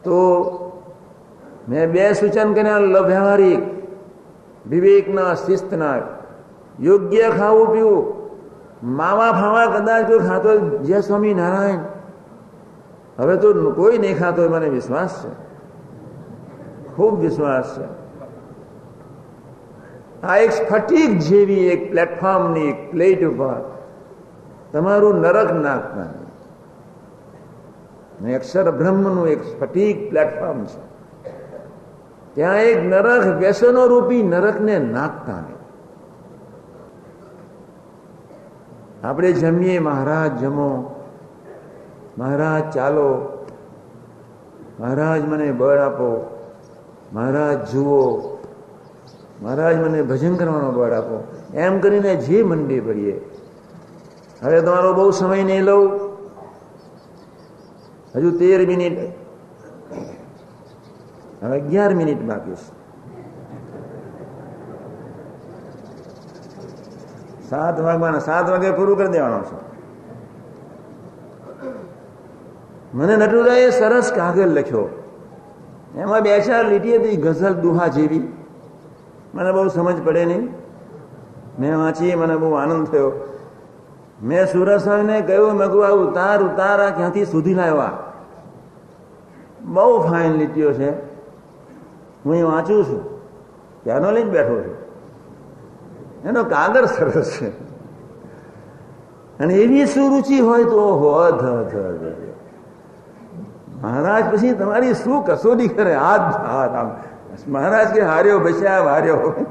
[0.03, 0.11] તો
[1.69, 3.59] મેં બે સૂચન કર્યા, લવ્યાહારિક,
[4.69, 5.95] વિવેકના, શિસ્તના.
[6.79, 8.21] યોગ્ય ખાવું પીવું.
[8.83, 11.77] માવા ફાવા કદાચ કોઈ ખાતો જય સ્વામી નારાયણ
[13.21, 15.29] હવે તો કોઈ નહીં ખાતો મને વિશ્વાસ છે.
[16.95, 18.01] ખૂબ વિશ્વાસ છે.
[20.21, 23.79] આ એક સ્ફટિક જેવી એક પ્લેટફોર્મની એક પ્લેટ ઉપર
[24.71, 26.07] તમારું નરક નાખતા
[28.35, 30.91] અક્ષર બ્રહ્મનું એક સ્ફટિક પ્લેટફોર્મ છે.
[32.33, 35.43] ત્યાં એક નરક વ્યસનો રૂપી નરકને નાખતા
[39.03, 40.90] આપણે જમીએ, મહારાજ જમો
[42.17, 43.37] મહારાજ, ચાલો.
[44.79, 46.37] મહારાજ, મને બળ આપો.
[47.13, 48.21] મહારાજ, જુઓ.
[49.41, 51.37] મહારાજ, મને ભજન કરવાનો બળ આપો.
[51.53, 53.29] એમ કરીને જે મંડી પડીએ.
[54.43, 56.11] હવે તમારો બહુ સમય નહીં લઉં.
[58.15, 58.99] હજુ તેર મિનિટ.
[61.43, 62.81] હવે અગિયાર મિનિટ બાકી છે.
[67.49, 69.70] સાત વાગવાના, સાત વાગે પૂરું કરી દેવાનો છે.
[72.93, 75.03] મને નટુરાએ સરસ કાગળ લખ્યો.
[75.97, 78.33] એમાં બે ચાર લીટી હતી ગઝલ દુહા જેવી.
[79.35, 80.49] મને બહુ સમજ પડે નહીં.
[81.59, 83.37] મેં વાંચી, મને બહુ આનંદ થયો.
[84.23, 87.91] મેં સુરસાને કહ્યું, મેં કહું આ ઉતાર ઉતાર ક્યાંથી સુધી લાવ્યા?
[89.61, 90.89] બહુ ફાઇન લીટીઓ છે.
[92.25, 93.21] હું એ વાંચું છું.
[93.83, 94.75] ત્યાંનો લઈને બેઠો છું.
[96.27, 97.49] એનો કાગળ સરસ છે.
[99.39, 102.30] અને એવી સુરુચિ હોય તો હદ હદ
[103.81, 105.95] મહારાજ, પછી તમારી શું કસોટી કરે?
[105.95, 106.91] હાથ હાથ આમ.
[107.47, 109.45] મહારાજ કે, હાર્યો બસ્યા હાર્યો.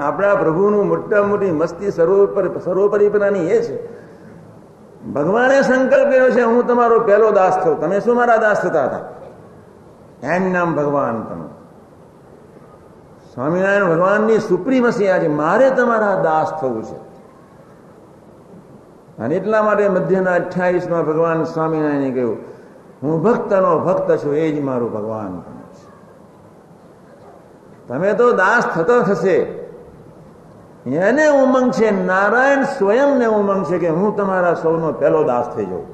[0.00, 4.00] આપણા પ્રભુનું મોટા મોટી મસ્તી સર્વોપર સર્વોપરીપનાની એ છે.
[5.12, 7.74] ભગવાને સંકલ્પ કર્યો છે, હું તમારો પહેલો દાસ થયો.
[7.74, 8.98] તમે શું મારા દાસ થતા હતા?
[10.26, 11.48] એમ નામ ભગવાન તમે.
[13.34, 17.09] સ્વામિનારાયણ ભગવાનની સુપ્રીમસી આજે, મારે તમારા દાસ થવું છે.
[19.20, 22.38] અને એટલા માટે મધ્યના અઠ્યાવીસમાં ભગવાન સ્વામિનારાયણે કહ્યું,
[23.02, 25.32] હું ભક્તનો ભક્ત છું, એ જ મારું ભગવાન
[27.88, 29.38] તમે તો દાસ થતો થશે.
[30.86, 35.86] એને ઉમંગ છે, નારાયણ સ્વયંને ઉમંગ છે કે હું તમારા સૌનો પહેલો દાસ થઈ જાઉં.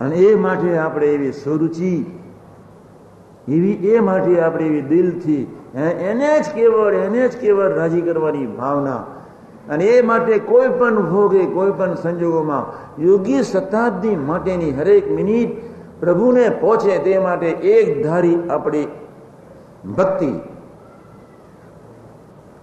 [0.00, 1.94] અને એ માટે આપણે એવી સુરુચિ,
[3.48, 5.44] એવી, એ માટે આપણે એવી દિલથી
[6.10, 9.00] એને જ કેવળ, એને જ કેવળ રાજી કરવાની ભાવના
[9.68, 12.64] અને એ માટે કોઈ પણ ભોગે, કોઈ પણ સંજોગોમાં
[13.02, 15.68] યોગી શતાબ્દી માટેની હરેક મિનિટ
[16.00, 18.86] પ્રભુને પહોંચે તે માટે એક ધારી આપણી
[19.96, 20.32] ભક્તિ.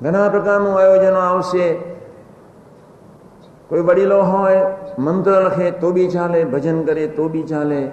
[0.01, 1.95] ઘણા પ્રકારનું આયોજનો આવશે.
[3.67, 4.61] કોઈ વડીલો હોય,
[4.99, 7.91] મંત્ર લખે તો બી ચાલે, ભજન કરે તો બી ચાલે.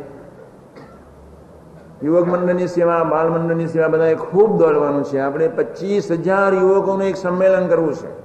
[2.02, 5.18] યુવક મંડળની સેવા, બાળ મંડળની સેવા બધાએ ખૂબ દોડવાનું છે.
[5.18, 8.21] આપણે પચીસ હજાર યુવકોનું એક સંમેલન કરવું છે.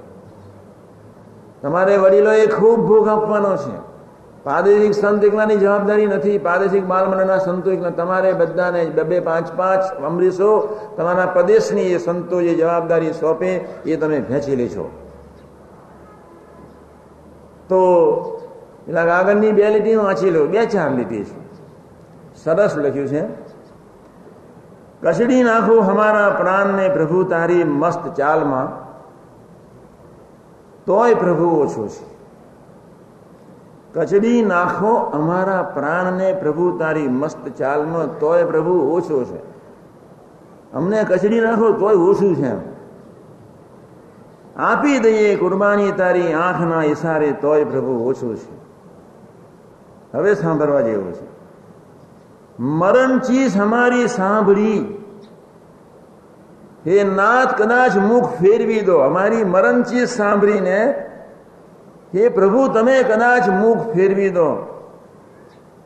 [1.62, 3.88] તમારે વડીલોએ ખૂબ ભોગ આપવાનો છે.
[4.44, 6.38] પ્રાદેશિક સંત એકલાની જવાબદારી નથી.
[6.38, 7.90] પ્રાદેશિક બાલમંડળના સંતો એકલા.
[7.90, 13.46] તમારે બધાને બબે પાંચ પાંચ અમરીશો તમારા પ્રદેશની એ સંતો જે જવાબદારી સોંપે
[13.86, 14.90] એ તમે ભેંચી લેશો
[17.68, 17.80] તો
[18.86, 20.46] પેલા આગળની બે લીટી વાંચી લો.
[20.46, 21.48] બે ચાર લીટી છે.
[22.44, 23.22] સરસ લખ્યું છે.
[25.02, 28.87] કચડી નાખો હમારા પ્રાણને પ્રભુ તારી મસ્ત ચાલમાં.
[30.88, 32.18] તોય પ્રભુ ઓછો છે.
[33.94, 39.58] કચડી નાખો અમારા પ્રાણને પ્રભુ તારી મસ્ત ચાલમાં તોય પ્રભુ ઓછો છે.
[40.72, 42.78] અમને કચડી નાખો તોય ઓછું છે
[44.56, 48.58] આપી દઈએ કુરબાની તારી આંખના ઈશારે તોય પ્રભુ ઓછો છે.
[50.16, 51.26] હવે સાંભળવા જેવું છે.
[52.62, 54.97] મરણ ચીજ અમારી સાંભળી.
[56.88, 58.98] હે નાથ કદાચ મુખ ફેરવી દો.
[58.98, 61.06] અમારી મરણચી સાંભળીને,
[62.14, 64.74] હે પ્રભુ, તમે કદાચ મુખ ફેરવી દો.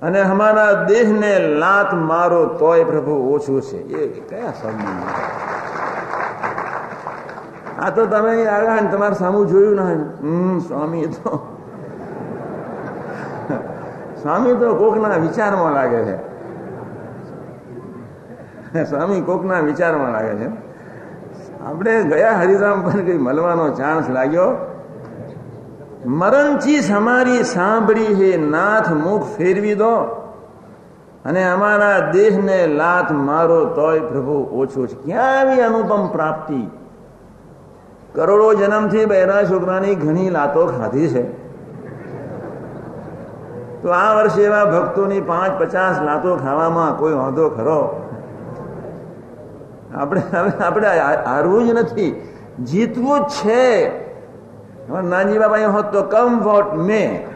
[0.02, 3.78] અને અમારા દેહને લાત મારો તોય પ્રભુ ઓછું છે.
[3.78, 4.84] એ કયા શબ્દ
[7.82, 9.86] આ તો તમે આવ્યા ને તમારે સામું જોયું ના.
[10.20, 11.58] હમ, સ્વામી તો.
[14.22, 16.16] સ્વામી તો કોકના વિચારમાં લાગે છે.
[18.90, 20.61] સ્વામી કોકના વિચારમાં લાગે છે.
[21.66, 24.56] આપણે ગયા હરિરામ પર કઈ મળવાનો ચાન્સ લાગ્યો?
[26.06, 29.96] મરણચી અમારી સાંભળી હે નાથ મુખ ફેરવી દો.
[31.24, 34.94] અને અમારા દેહને લાત મારો તોય પ્રભુ ઓછો છે.
[34.94, 36.70] ક્યાં આવી અનુપમ પ્રાપ્તિ?
[38.14, 41.42] કરોડો જન્મથી બહેરા છોકરાની ઘણી લાતો ખાધી છે.
[43.82, 48.08] તો આ વર્ષે એવા ભક્તોની પાંચ પચાસ લાતો ખાવામાં કોઈ વાંધો ખરો?
[49.94, 50.22] આપણે
[50.64, 50.88] આપણે
[51.26, 52.28] હારવું જ નથી.
[52.64, 53.88] જીતવું જ છે.
[55.02, 57.26] નાનજી બાબા હોત તો કમ વોટ મે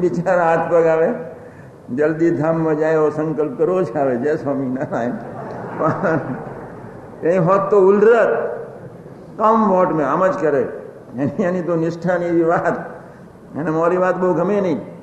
[0.00, 1.08] બિચારા હાથ પગ આવે
[1.94, 4.16] જલ્દી ધામમાં જાય એવો સંકલ્પ કરવો જ આવે.
[4.16, 5.10] જય સ્વામિનારાયણ.
[5.78, 8.28] પણ એ હોત તો ઉલરત.
[9.38, 10.62] કમ વોટ મેં આમ જ કરે.
[11.18, 12.80] એની એની તો નિષ્ઠાની એવી વાત.
[13.56, 14.99] એને મોરી વાત બહુ ગમે નહીં.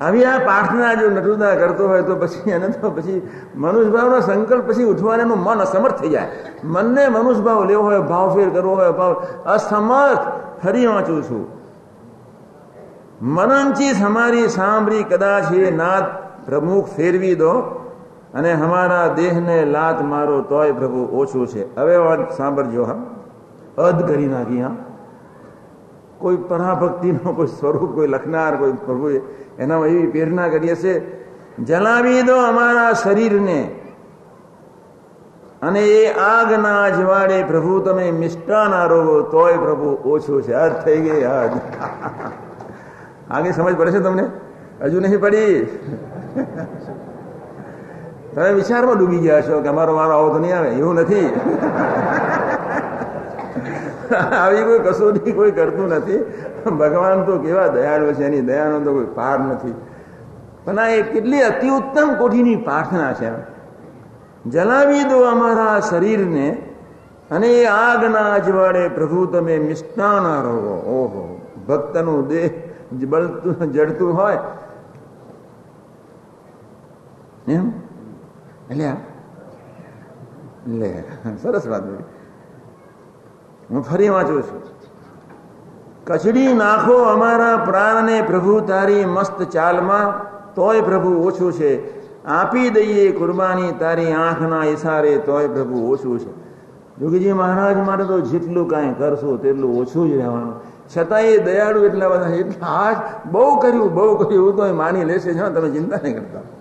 [0.00, 4.84] આવી આ પ્રાર્થના જો નટુદા કરતો હોય તો પછી એને તો પછી મનુષ્યભાવનો સંકલ્પ પછી
[4.84, 6.28] ઉઠવાનાનું મન અસમર્થ થઈ જાય.
[6.64, 10.18] મનને મનુષ્યભાવ લેવો હોય ભાવફેર કરવો હોય, ભાવ અસમર્થ
[10.64, 11.46] ફરી વાંચું છું.
[13.22, 16.04] મનંચી અમારી સાંભળી કદાચ એ નાદ
[16.46, 17.50] પ્રમુખ ફેરવી દો
[18.34, 21.76] અને અમારા દેહને લાત મારો તોય પ્રભુ ઓછું છે.
[21.76, 22.94] હવે વાત સાંભળજો હા.
[23.82, 24.70] અધ કરી નાખી હા.
[26.18, 29.08] કોઈ પરાભક્તિનો કોઈ સ્વરૂપ, કોઈ લખનાર, કોઈ પ્રભુ
[29.58, 30.92] એનામાં એવી પ્રેરણા કરીએ છે
[31.64, 33.60] જલાવી દો અમારા શરીરને
[35.62, 40.52] અને એ આગના જવાડે પ્રભુ તમે મિષ્ટાન આરોગો તોય પ્રભુ ઓછું છે.
[40.52, 41.50] આ થઈ ગઈ હદ
[43.30, 44.24] આગે સમજ પડે છે તમને?
[44.82, 45.66] હજુ નહીં પડી.
[48.34, 50.68] તમે વિચારમાં ડૂબી ગયા છો કે અમારો મારો આવો તો નહીં આવે?
[50.68, 51.26] એવું નથી.
[54.16, 56.18] આવી કોઈ કસોટી કોઈ કરતું નથી.
[56.70, 59.74] ભગવાન તો કેવા દયાળુ છે, એની દયાનો તો કોઈ પાર નથી.
[60.64, 63.30] પણ આ એ કેટલી અતિ ઉત્તમ કોઠીની પ્રાર્થના છે.
[64.50, 66.62] જલાવી દો અમારા શરીરને
[67.30, 70.82] અને એ આગના અજવાળે પ્રભુ તમે મિષ્ટાના રહો.
[70.86, 72.50] ઓહો, ભક્તનું દેહ
[73.06, 74.38] બળતું, જડતું હોય.
[77.48, 77.68] એમ?
[78.70, 78.92] એટલે
[80.66, 81.04] લે,
[81.42, 81.82] સરસ વાત
[83.70, 84.62] હું ફરી વાંચું છું.
[86.06, 90.28] કચડી નાખો અમારા પ્રાણને પ્રભુ, તારી મસ્ત ચાલમાં.
[90.54, 91.98] તોય પ્રભુ ઓછું છે.
[92.24, 96.48] આપી દઈએ કુરબાની તારી આંખના ઈશારે, તોય પ્રભુ ઓછું છે.
[96.98, 100.54] જોગીજી મહારાજ માટે તો જેટલું કાંઈ કરશો તેટલું ઓછું જ રહેવાનું.
[100.96, 102.94] છતાં એ દયાળુ એટલા બધા એટલા
[103.32, 106.57] બહુ કર્યું બહુ કર્યું તો માની લેશે છે તમે ચિંતા નહીં કરતા.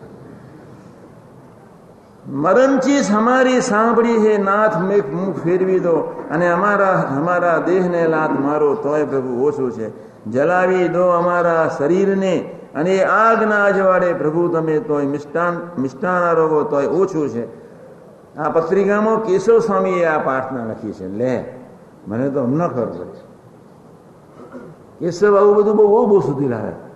[2.28, 6.26] મરણચી અમારી સાંભળી હે નાથ મેઘ મુખ ફેરવી દો.
[6.32, 9.92] અને અમારા અમારા દેહને લાત મારો, તોય પ્રભુ ઓછું છે.
[10.32, 12.60] જલાવી દો અમારા શરીરને.
[12.76, 17.46] અને એ આગના અજવાડે પ્રભુ તમે તોય મિષ્ટાન મિષ્ટાન આરોગો તોય ઓછું છે.
[18.38, 21.08] આ પત્રિકામાં કેશવ સ્વામીએ આ પ્રાર્થના લખી છે.
[21.08, 21.60] લે,
[22.08, 23.28] મને તો હમણાં ખબર પડે.
[25.00, 26.87] કેશવ આવું બધું બહુ બહુ સુધી લાવે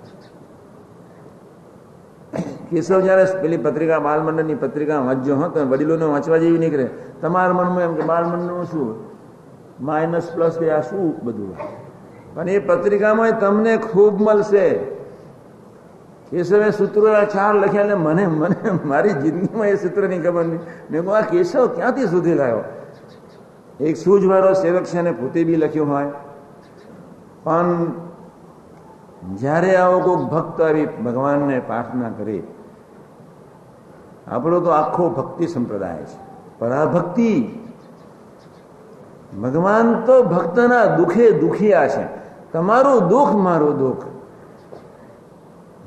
[2.72, 6.88] કેશવ જયારે પેલી પત્રિકા બાલમંડળની પત્રિકા વાંચજો હો તમે વડીલોને વાંચવા જેવી નીકળે.
[7.22, 8.90] તમારા મનમાં એમ કે બાલમંડળનું શું?
[9.86, 11.56] માઇનસ પ્લસ કે આ શું બધું
[12.34, 14.68] પણ એ પત્રિકામાં તમને ખૂબ મળશે.
[16.32, 18.56] કેશવે સૂત્રો ચાર લખ્યા ને મને મને,
[18.86, 20.60] મારી જિંદગીમાં એ સૂત્રની ખબર નહીં.
[20.92, 22.64] મેં કહું આ કેશવ ક્યાંથી સુધી લાવ્યો
[23.80, 26.12] એક સૂઝવાળો સેવક છે ને પોતે બી લખ્યું હોય.
[27.44, 27.86] પણ
[29.22, 32.44] જ્યારે આવો કોઈ ભક્ત આવી ભગવાનને પ્રાર્થના કરે,
[34.28, 36.20] આપણો તો આખો ભક્તિ સંપ્રદાય છે.
[36.60, 37.60] પરાભક્તિ
[39.44, 42.06] ભગવાન તો ભક્તના દુઃખે દુખિયા છે.
[42.52, 44.04] તમારું દુઃખ મારું દુઃખ.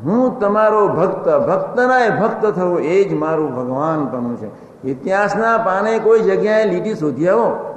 [0.05, 4.51] હું તમારો ભક્ત ભક્તના એ ભક્ત થવું, એ જ મારું ભગવાન પણ છે.
[4.89, 7.74] ઇતિહાસના પાને કોઈ જગ્યાએ લીટી શોધી આવો.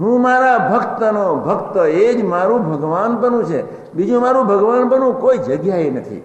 [0.00, 3.94] હું મારા ભક્તનો ભક્ત, એ જ મારું ભગવાન બનવું છે.
[3.94, 6.22] બીજું મારું ભગવાન બનવું કોઈ જગ્યાએ નથી.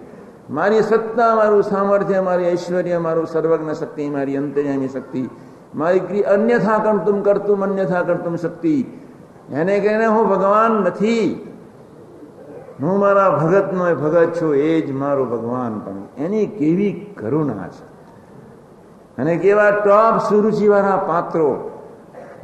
[0.50, 5.28] મારી સત્તા, મારું સામર્થ્ય, મારી ઐશ્વર્ય, મારું સર્વજ્ઞ શક્તિ, મારી અંતર્યામી શક્તિ,
[5.74, 8.84] મારી અન્યથા કરતું કરતું, અન્યથા કરતું શક્તિ.
[9.52, 11.48] એને કહીને હું ભગવાન નથી.
[12.82, 17.92] હું મારા ભગતનો ભગત છું, એ જ મારું ભગવાન પણ એની કેવી કરુણા છે.
[19.18, 21.68] અને કેવા ટોપ સુરુચિવાળા પાત્રો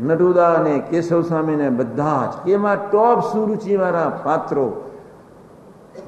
[0.00, 4.84] નટુદા અને કેશવ સ્વામીને બધા જ, એમાં ટોપ સુરુચિવાળા પાત્રો.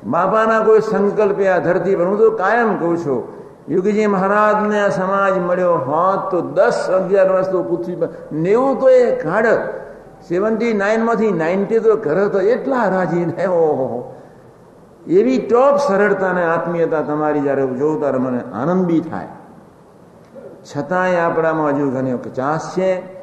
[0.04, 3.22] બાપાના કોઈ સંકલ્પ આ ધરતી પર, હું તો કાયમ કહું છું,
[3.68, 8.88] યુગજી મહારાજને આ સમાજ મળ્યો હોત તો દસ અગિયાર વર્ષ તો પૃથ્વી પર, નેવું તો
[8.88, 9.46] એ કાઢ
[10.28, 14.14] સેવન્ટી નાઇનમાંથી નાઇન્ટી તો ઘર તો એટલા રાજી ને ઓહો
[15.06, 19.28] એવી ટોપ સરળતા અને આત્મીયતા તમારી જ્યારે જોઉં ત્યારે મને આનંદ બી થાય.
[20.64, 23.19] છતાંય આપણામાં હજુ ઘણી ચાસ છે.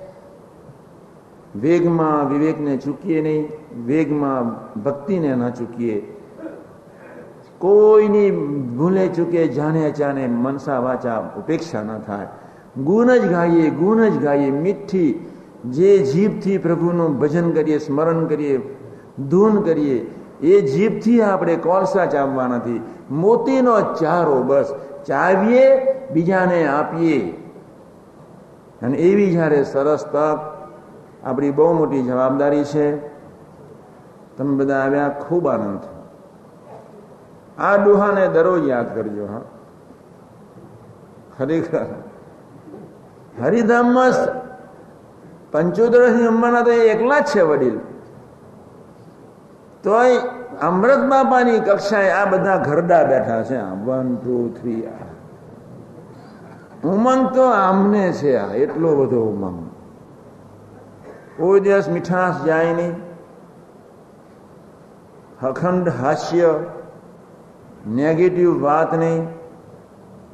[1.61, 3.47] વેગમાં વિવેકને ચૂકીએ નહીં,
[3.85, 4.49] વેગમાં
[4.83, 6.13] ભક્તિને ના ચૂકીએ.
[7.57, 8.31] કોઈની
[8.77, 12.27] ભૂલે ચૂકે, જાણે ચાને મનસા વાચા ઉપેક્ષા ન થાય.
[12.83, 15.25] ગુણ જ ગાઈએ, ગુણ જ ગાઈએ, મીઠી,
[15.65, 18.75] જે જીભથી પ્રભુનું ભજન કરીએ, સ્મરણ કરીએ,
[19.29, 22.81] ધૂન કરીએ, એ જીભથી આપણે કોલસા ચાવવા નથી.
[23.11, 24.75] મોતીનો ચારો બસ,
[25.07, 27.31] ચાવીએ, બીજાને આપીએ.
[28.81, 30.56] અને એવી જ્યારે સરસ તક
[31.27, 33.07] આપણી બહુ મોટી જવાબદારી છે.
[34.37, 35.79] તમે બધા આવ્યા, ખૂબ આનંદ
[37.61, 39.41] આ ડોહાને દરરોજ યાદ કરજો, હા.
[41.37, 41.85] ખરેખર
[43.43, 44.11] હરિધામમાં
[45.51, 47.79] પંચોતેર અંબાના તો એકલા જ છે વડીલ.
[49.83, 50.17] તોય
[50.61, 53.57] અમૃત બાપાની કક્ષાએ આ બધા ઘરડા બેઠા છે.
[53.57, 54.83] વન ટુ થ્રી
[56.85, 58.53] ઉમંગ તો આમને છે, આ.
[58.53, 59.66] એટલો બધો ઉમંગ.
[61.37, 62.95] કોઈ દિવસ મીઠાશ જાય નહીં.
[65.43, 66.53] અખંડ હાસ્ય
[67.87, 69.27] નેગેટિવ વાત નહીં.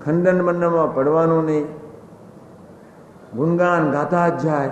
[0.06, 1.68] ખંડન બંડનમાં પડવાનું નહીં.
[3.36, 4.70] ગુણગાન ગાતા જ જાય.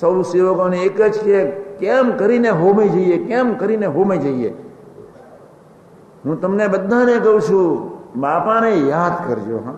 [0.00, 3.26] સૌ સેવકોને એક જ કે, કેમ કરીને હોમે જઈએ?
[3.26, 4.48] કેમ કરીને હોમે જઈએ?
[6.24, 7.90] હું તમને બધાને કહું છું,
[8.20, 9.74] બાપાને યાદ કરજો, હા.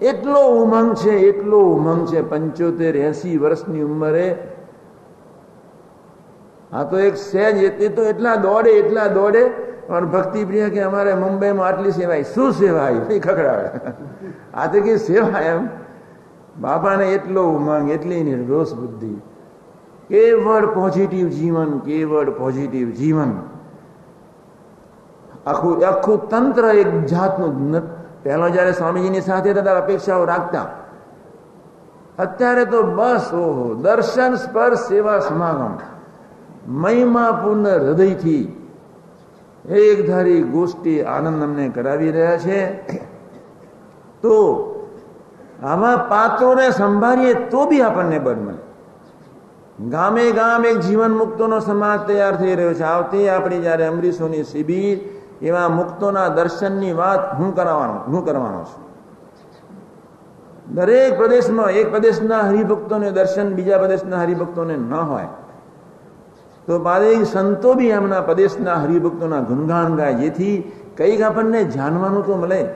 [0.00, 4.48] એટલો ઉમંગ છે, એટલો ઉમંગ છે, પંચોતેર એસી વર્ષની ઉંમરે.
[6.72, 9.50] આ તો એક સહેજ એ તો એટલા દોડે એટલા દોડે,
[9.86, 12.22] પણ ભક્તિ પ્રિય કે અમારે મુંબઈમાં આટલી સેવાય.
[12.22, 12.92] શું સેવાય?
[12.92, 13.68] એ ખખડાવે.
[14.54, 15.68] આ તો કે સેવા એમ.
[16.60, 19.14] બાપાને એટલો ઉમંગ, એટલી નિર્દોષ બુદ્ધિ.
[20.08, 23.32] કેવળ પોઝિટિવ જીવન, કેવળ પોઝિટિવ જીવન.
[25.46, 27.97] આખું આખું તંત્ર એક જાતનું
[28.28, 30.66] પહેલા જયારે સ્વામીજીની સાથે હતા, ત્યારે અપેક્ષાઓ રાખતા.
[32.18, 35.78] અત્યારે તો બસ, ઓહો, દર્શન, સ્પર્શ, સેવા, સમાગમ.
[36.66, 38.70] મહિમા પૂર્ણ હૃદયથી
[39.68, 42.66] એક ધારી ગોષ્ઠી આનંદ અમને કરાવી રહ્યા છે.
[44.22, 44.36] તો
[45.62, 48.58] આવા પાત્રોને સંભાળીએ તો બી આપણને બળ મળે.
[49.88, 52.82] ગામે ગામ એક જીવન મુક્તોનો સમાજ તૈયાર થઈ રહ્યો છે.
[52.82, 58.82] આવતી આપણી જયારે અમરીશોની શિબિર એવા મુક્તોના દર્શનની વાત હું કરાવવાનો, હું કરવાનો છું.
[60.74, 65.28] દરેક પ્રદેશમાં, એક પ્રદેશના હરિભક્તોને દર્શન, બીજા પ્રદેશના હરિભક્તોને ન હોય,
[66.66, 72.70] તો પાદે સંતો બી એમના પ્રદેશના હરિભક્તોના ગુણગાન ગાય, જેથી કંઈક આપણને જાણવાનું તો મળે.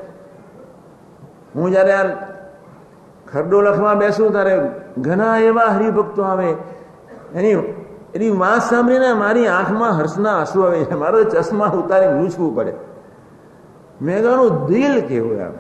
[1.54, 2.06] હું જ્યારે આ
[3.32, 6.56] ખરડો લખવા બેસું, ત્યારે ઘણા એવા હરિભક્તો આવે,
[7.34, 7.81] એની
[8.14, 10.94] એની વાત સાંભળીને મારી આંખમાં હર્ષના આંસુ આવે છે.
[10.94, 12.72] મારો ચશ્મા ઉતારી મૂછવું પડે.
[14.02, 15.52] મેં કહ્યું દિલ કેવું આમ?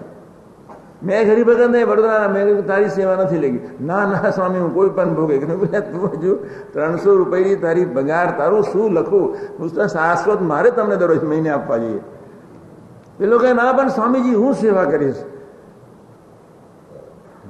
[1.02, 5.14] મેં ગરીબ ને વડોદરા મેં તારી સેવા નથી લઈ ના ના, સ્વામી, હું કોઈ પણ
[5.14, 5.38] ભોગે.
[5.38, 6.36] તું હજુ
[6.72, 9.36] ત્રણસો રૂપિયાની તારી પગાર તારું શું લખું?
[9.88, 12.00] શાશ્વત, મારે તમને દરરોજ મહિને આપવા જોઈએ.
[13.18, 15.16] પેલો કે ના, પણ સ્વામીજી, હું સેવા કરીશ.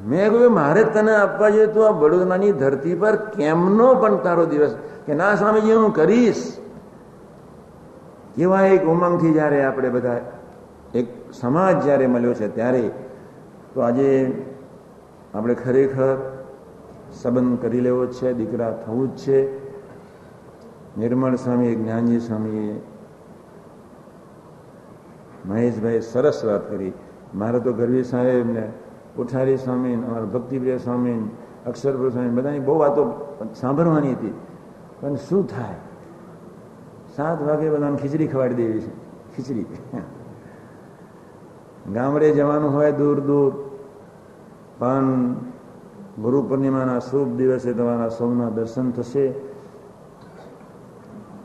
[0.02, 4.74] મેં કહ્યું મારે તને આપવા જોઈએ તો આ વડોદરાની ધરતી પર કેમનો પણ તારો દિવસ
[5.06, 6.58] કે ના સ્વામીજી, હું કરીશ.
[8.34, 10.20] કેવા એક ઉમંગથી જ્યારે આપણે બધા
[10.94, 12.84] એક સમાજ જ્યારે મળ્યો છે ત્યારે,
[13.74, 14.08] તો આજે
[15.34, 16.16] આપણે ખરેખર
[17.12, 19.38] સંબંધ કરી લેવો છે, દીકરા થવું જ છે.
[20.96, 22.74] નિર્મળ સ્વામી જ્ઞાનજી સ્વામીએ
[25.44, 26.92] મહેશભાઈ સરસ વાત કરી.
[27.34, 28.46] મારે તો ગરવી સાહેબ
[29.16, 31.30] ને ઉઠારી સ્વામી અમારા ભક્તિપ્રિય સ્વામી
[31.66, 34.34] અક્ષરપુર સ્વામી બધાની બહુ વાતો સાંભળવાની હતી.
[35.00, 35.74] પણ શું થાય?
[37.16, 38.90] સાત વાગે બધાને ખીચડી ખવાડી દેવી છે.
[39.36, 39.66] ખીચડી.
[41.92, 43.52] ગામડે જવાનું હોય દૂર દૂર,
[44.78, 45.32] પણ
[46.22, 49.34] ગુરુ પૂર્ણિમાના શુભ દિવસે તમારા સોમના દર્શન થશે.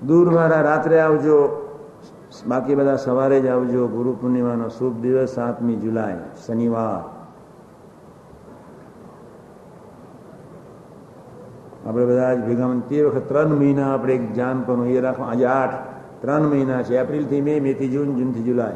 [0.06, 1.68] દૂરવાળા રાત્રે આવજો,
[2.48, 3.88] બાકી બધા સવારે જ આવજો.
[3.88, 7.17] ગુરુ પૂર્ણિમાનો શુભ દિવસ, સાતમી જુલાઈ, શનિવાર.
[11.88, 15.46] આપણે બધા જ ભેગા તે વખત ત્રણ મહિના આપણે એક જાન પણ એ રાખવા આજે
[15.46, 15.74] આઠ,
[16.22, 16.98] ત્રણ મહિના છે.
[16.98, 18.74] એપ્રિલથી મે, મેથી જૂન, જૂનથી જુલાઈ.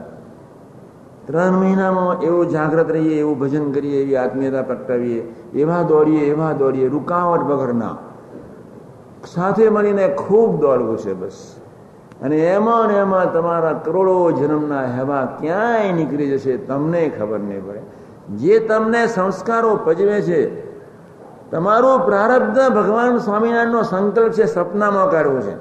[1.26, 6.88] ત્રણ મહિનામાં એવું જાગ્રત રહીએ, એવું ભજન કરીએ, એવી આત્મીયતા પ્રગટાવીએ, એવા દોડીએ એવા દોડીએ,
[6.88, 7.98] રૂકાવટ વગરના
[9.26, 11.56] સાથે મળીને ખૂબ દોડવું છે બસ.
[12.22, 17.80] અને એમાં ને એમાં તમારા કરોડો જન્મના હેવા ક્યાંય નીકળી જશે તમને ખબર નહીં પડે.
[18.36, 20.71] જે તમને સંસ્કારો પજવે છે
[21.52, 25.56] તમારું પ્રારબ્ધ ભગવાન સ્વામિનારાયણનો સંકલ્પ છે, સપનામાં કરવો છે.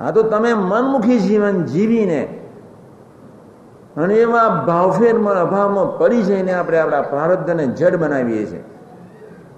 [0.00, 2.20] આ તો તમે મનમુખી જીવન જીવીને
[3.96, 8.64] અને એવા ભાવફેરમાં, અભાવમાં પડી જઈને આપણે આપણા પ્રારબ્ધને જડ બનાવીએ છીએ.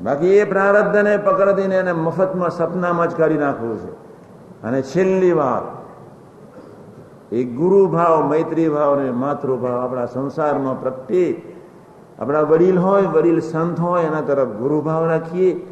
[0.02, 3.90] બાકી એ પ્રારબ્ધને પકડીને એને મફતમાં સપનામાં જ કરી નાખવું છે.
[4.66, 5.62] અને છેલ્લી વાત,
[7.32, 11.51] એ ગુરુ ભાવ મૈત્રી ભાવ અને માતૃભાવ આપણા સંસારમાં પ્રત્યે
[12.18, 15.66] આપણા વડીલ હોય, વડીલ સંત હોય, એના તરફ ગુરુભાવ રાખીએ.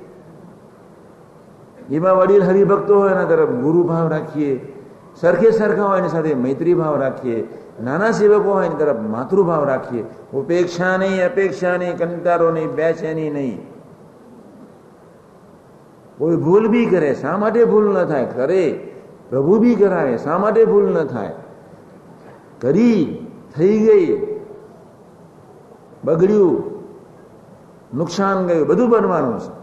[1.90, 4.72] એમાં વડીલ હરિભક્તો હોય, એના તરફ ગુરુભાવ રાખીએ.
[5.20, 7.48] સરખે સરખા હોય, એની સાથે મૈત્રી રાખીએ.
[7.82, 10.04] નાના સેવકો હોય, એની તરફ માતૃભાવ રાખીએ.
[10.34, 13.60] ઉપેક્ષા નહીં, અપેક્ષા નહીં, કંટારો નહીં, બેચેની નહીં.
[16.18, 18.26] કોઈ ભૂલ બી કરે, શા માટે ભૂલ ન થાય?
[18.26, 18.92] કરે.
[19.30, 21.32] પ્રભુ બી કરાવે, શા માટે ભૂલ ન થાય?
[22.60, 23.26] કરી,
[23.56, 24.39] થઈ ગઈ.
[26.04, 26.80] બગડ્યું.
[27.94, 28.66] નુકસાન ગયું.
[28.66, 29.60] બધું બનવાનું છે.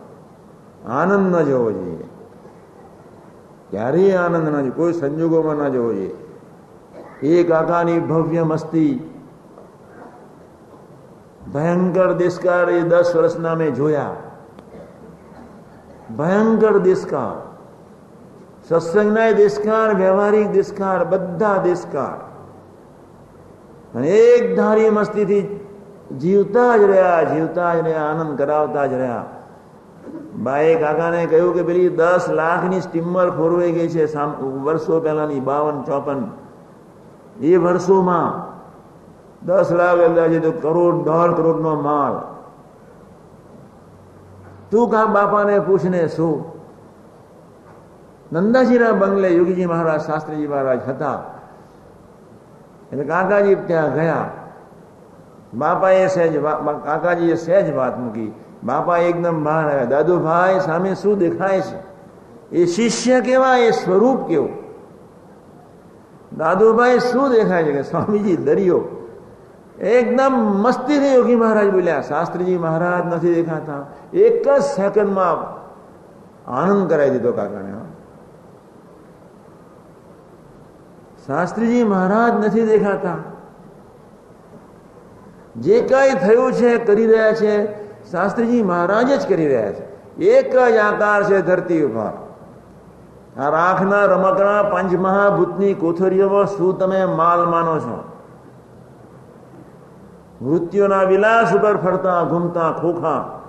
[0.87, 2.03] આનંદ ન જવો જોઈએ.
[3.69, 4.71] ક્યારેય આનંદ ના જોઈએ.
[4.71, 6.15] કોઈ સંજોગોમાં ના જવો જોઈએ.
[7.21, 9.13] એ કાકાની ભવ્ય મસ્તી.
[11.53, 14.15] ભયંકર દેશકાર એ દસ વર્ષના મેં જોયા.
[16.17, 17.47] ભયંકર દેશકાર.
[18.69, 22.27] સત્સંગના દેશકાર, વ્યવહારિક દેશકાર, બધા દેશકાર.
[23.97, 25.66] અને એક ધારી મસ્તીથી
[26.15, 29.25] જીવતા જ રહ્યા, જીવતા જ રહ્યા, આનંદ કરાવતા જ રહ્યા.
[30.43, 36.31] બાએ કાકાને કહ્યું કે પેલી દસ લાખની સ્ટીમર ખોરવાઈ ગઈ છે વર્ષો પહેલાની બાવન, ચોપન.
[37.39, 38.47] એ વર્ષોમાં
[39.45, 42.35] દસ લાખ અંદાજે તો કરોડ, દોઢ કરોડ નો માલ.
[44.71, 46.57] તું કા બાપાને પૂછને શું?
[48.31, 51.23] નંદાજીના બંગલે યોગીજી મહારાજ શાસ્ત્રીજી મહારાજ હતા.
[52.91, 54.29] એટલે કાકાજી ત્યાં ગયા.
[55.53, 56.43] બાપાએ સહેજ
[56.85, 58.33] કાકાજીએ સહેજ વાત મૂકી.
[58.63, 59.83] બાપા એકદમ બહાર આવ્યા.
[59.83, 61.83] દાદુભાઈ, સામે શું દેખાય છે?
[62.51, 64.49] એ શિષ્ય કેવા એ સ્વરૂપ કેવું?
[66.37, 67.71] દાદુભાઈ, શું દેખાય છે?
[67.71, 68.83] કે સ્વામીજી, દરિયો.
[69.79, 73.85] એકદમ મસ્તીથી યોગી મહારાજ બોલ્યા, શાસ્ત્રીજી મહારાજ નથી દેખાતા.
[74.13, 75.57] એક જ સેકન્ડમાં
[76.51, 77.73] આનંદ કરાવી દીધો કાકાને
[81.27, 83.36] શાસ્ત્રીજી મહારાજ નથી દેખાતા.
[85.57, 90.15] જે કઈ થયું છે, કરી રહ્યા છે, શાસ્ત્રીજી મહારાજ જ કરી રહ્યા છે.
[90.17, 92.11] એક જ આકાર છે ધરતી ઉપર.
[93.39, 98.03] આ રાખના રમકડા પંચમહાભૂતની કોથળીઓમાં શું તમે માલ માનો છો?
[100.41, 103.41] મૃત્યુના વિલાસ ઉપર ફરતા, ઘૂમતા, ખોખા.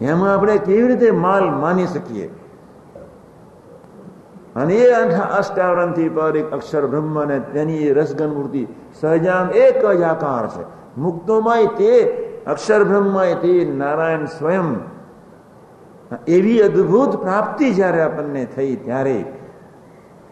[0.00, 2.39] એમાં આપણે કેવી રીતે માલ માની શકીએ?
[4.56, 4.92] અને એ
[5.38, 8.66] અષ્ટાવરણથી પર એક અક્ષર બ્રહ્મ અને તેની રસગન મૂર્તિ
[9.00, 10.80] સહજામ એક જ આકાર છે.
[11.00, 12.00] મુક્તોમાં તે,
[12.46, 14.74] અક્ષર બ્રહ્માય તે, નારાયણ સ્વયં.
[16.26, 19.24] એવી અદ્ભુત પ્રાપ્તિ જ્યારે આપણને થઈ ત્યારે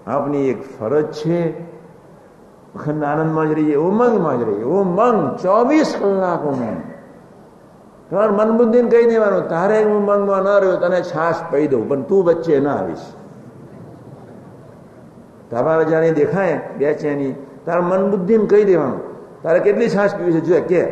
[0.06, 1.68] આપની એક ફરજ છે.
[2.74, 4.62] અખંડ આનંદમાં જ રહીએ, ઉમંગમાં જ રહીએ.
[4.62, 6.82] ઉમંગ ચોવીસ કલાક ઉમંગ
[8.10, 12.60] તમારે મનબુદ્ધિને કહી દેવાનું, તારે ઉમંગમાં ન રહ્યો, તને છાશ પી દઉં, પણ તું વચ્ચે
[12.60, 12.98] ના આવીશ.
[15.51, 17.34] તમારે જાણે દેખાય, બે ચેની,
[17.66, 19.01] તારા મન બુદ્ધિને કહી દેવાનું.
[19.42, 20.40] તારે કેટલી છાશ પીવી છે?
[20.40, 20.82] જો કે.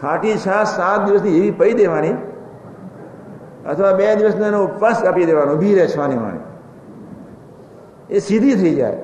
[0.00, 2.16] ખાટી છાશ સાત દિવસની એવી પી દેવાની,
[3.66, 6.44] અથવા બે દિવસનો એનો ઉપવાસ આપી દેવાનો ઊભી રહે છવાની માણી
[8.10, 8.96] એ સીધી થઈ જાય.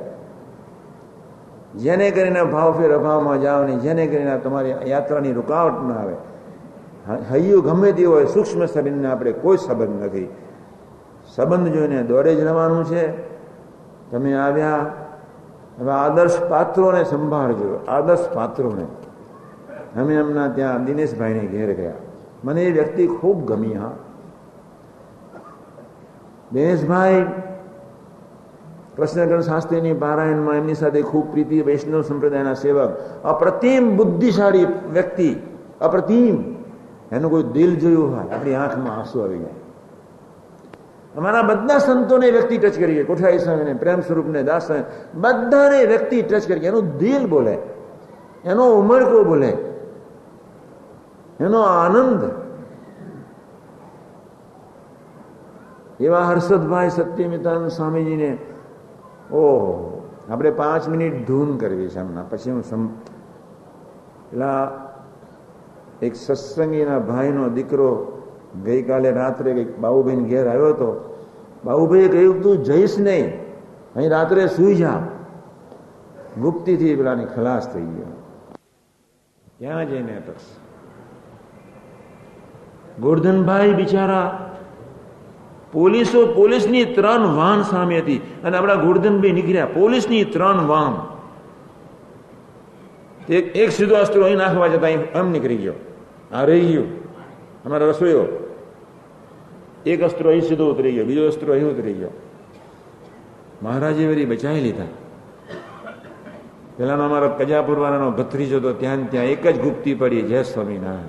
[1.78, 6.14] જેને કરીને ભાવ ફેર અભાવમાં જાઓ નહીં, જેને કરીને તમારી યાત્રાની રૂકાવટ ન આવે.
[7.32, 10.28] હૈયું ગમે તે હોય, સૂક્ષ્મ સંબંધને આપણે કોઈ સંબંધ નથી.
[11.34, 13.32] સંબંધ જોઈને દોડે જ રહેવાનું છે.
[14.12, 14.86] તમે આવ્યા,
[15.78, 18.86] હવે આદર્શ પાત્રોને સંભાળજો, આદર્શ પાત્રોને.
[20.00, 21.92] અમે એમના ત્યાં દિનેશભાઈને ઘેર ગયા.
[22.44, 23.90] મને એ વ્યક્તિ ખૂબ ગમી, હા.
[26.52, 27.26] દિનેશભાઈ
[28.96, 32.90] કૃષ્ણગણ શાસ્ત્રીની પારાયણમાં એમની સાથે ખૂબ પ્રીતિ, વૈષ્ણવ સંપ્રદાયના સેવક,
[33.24, 35.36] અપ્રતિમ બુદ્ધિશાળી વ્યક્તિ,
[35.80, 36.54] અપ્રતિમ.
[37.12, 39.61] એનું કોઈ દિલ જોયું હોય, આપણી આંખમાં આંસુ આવી જાય.
[41.16, 43.04] અમારા બધા સંતોને વ્યક્તિ ટચ કરીએ.
[43.04, 44.68] કોઠારી સ્વામીને, પ્રેમ સ્વરૂપને દાસ
[45.14, 46.68] બધાને વ્યક્તિ ટચ કરીએ.
[46.68, 47.58] એનું દિલ બોલે.
[48.44, 49.56] એનો ઉમળકો બોલે.
[51.40, 52.30] એનો આનંદ.
[56.00, 58.38] એવા હર્ષદભાઈ સત્યમિતાન સ્વામીજીને,
[59.32, 62.22] ઓહો, આપણે પાંચ મિનિટ ધૂન કરવી છે એમના.
[62.22, 62.62] પછી હું
[64.30, 64.72] પેલા
[66.02, 68.21] એક સત્સંગીના ભાઈનો દીકરો
[68.64, 71.18] ગઈકાલે રાત્રે કંઈક બાબુભાઈ ઘેર આવ્યો હતો.
[71.64, 73.40] બાબુભાઈએ કહ્યું, તું જઈશ નહીં.
[73.96, 75.02] અહીં રાત્રે સુઈ જા.
[76.40, 78.12] ગુપ્તીથી પેલાની ખલાસ થઈ ગયો
[79.58, 80.40] ક્યાં જઈને અટકશ
[83.00, 84.56] ગોરધનભાઈ બિચારા
[85.72, 89.66] પોલીસો, પોલીસની ત્રણ વાન સામે હતી અને આપણા ગોરધનભાઈ નીકળ્યા.
[89.66, 90.94] પોલીસની ત્રણ વાન.
[93.32, 95.74] એક સીધો અસ્ત્રો અહીં નાખવા જતા એમ નીકળી ગયો.
[96.32, 96.88] આ રહી ગયું.
[97.64, 98.41] અમારા રસોઈઓ.
[99.86, 102.10] એક અસ્ત્રો અહીં સીધો ઉતરી ગયો બીજો અસ્ત્રો અહીં ઉતરી ગયો
[103.62, 104.84] મહારાજે વરી બચાવી લીધા.
[106.76, 111.04] પેલાનો અમારો કજાપુરવાનો ભત્રીજો તો ત્યાં ત્યાં એક જ ગુપ્તી પડી, જય સ્વામિનારાયણ.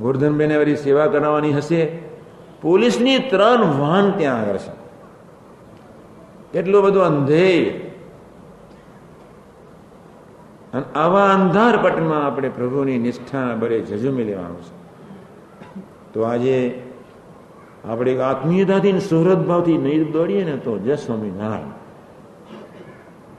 [0.00, 1.98] ગોરધનબેને વરી સેવા કરાવવાની હશે.
[2.62, 4.84] પોલીસની ત્રણ વાહન ત્યાં આગળ છે.
[6.58, 7.70] એટલું બધું અંધેય.
[10.72, 14.83] અને આવા અંધાર પટમાં આપણે પ્રભુની નિષ્ઠાના બરે જજુમી લેવાનું છે.
[16.14, 16.82] તો આજે
[17.88, 21.72] આપણે આત્મીયતાથી સુહૃદ ભાવથી નહીં દોડીએ ને તો જય સ્વામિનારાયણ.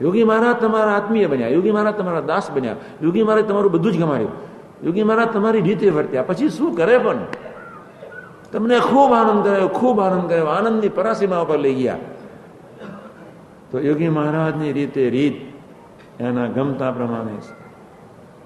[0.00, 3.98] યોગી મહારાજ તમારા આત્મીય બન્યા, યોગી મહારાજ તમારા દાસ બન્યા, યોગી મહારાજ તમારું બધું જ
[3.98, 4.30] ગમાડ્યું.
[4.84, 6.22] યોગી મહારાજ તમારી રીતે વર્ત્યા.
[6.22, 7.16] પછી શું કરે પણ?
[8.52, 11.96] તમને ખૂબ આનંદ કરાયો, ખૂબ આનંદ કરાયો, આનંદની પરાસીમા ઉપર લઈ ગયા.
[13.70, 15.56] તો યોગી મહારાજની રીતે રીત
[16.20, 17.38] એના ગમતા પ્રમાણે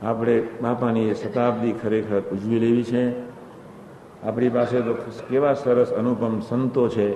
[0.02, 3.29] આપણે બાપાની એ શતાબ્દી ખરેખર ઉજવી લેવી છે.
[4.26, 4.94] આપણી પાસે તો
[5.28, 7.10] કેવા સરસ અનુપમ સંતો છે,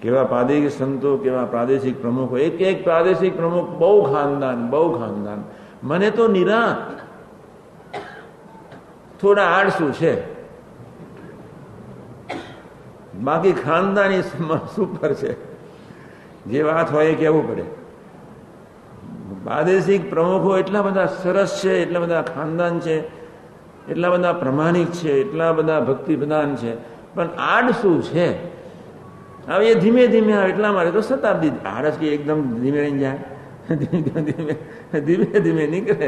[0.00, 5.44] કેવા પ્રાદેશિક સંતો, કેવા પ્રાદેશિક પ્રમુખો, એક એક પ્રાદેશિક પ્રમુખ બહુ ખાનદાન બહુ ખાનદાન.
[5.82, 7.00] મને તો નિરાંત
[9.20, 10.40] થોડા આળસુ છે.
[13.14, 14.22] બાકી ખાનદાની
[14.76, 15.50] સુપર છે.
[16.44, 17.62] જે વાત હોય એ કહેવું પડે.
[19.44, 23.19] પ્રાદેશિક પ્રમુખો એટલા બધા સરસ છે, એટલા બધા ખાનદાન છે.
[23.88, 26.76] એટલા બધા પ્રમાણિક છે, એટલા બધા ભક્તિ પ્રધાન છે.
[27.14, 28.60] પણ આડ શું છે?
[29.48, 33.18] હવે એ ધીમે ધીમે આવે એટલા માટે તો શતાબ્દી આળસ કે એકદમ ધીમે રહી જાય.
[33.76, 34.56] ધીમે
[35.00, 36.06] ધીમે ધીમે નીકળે.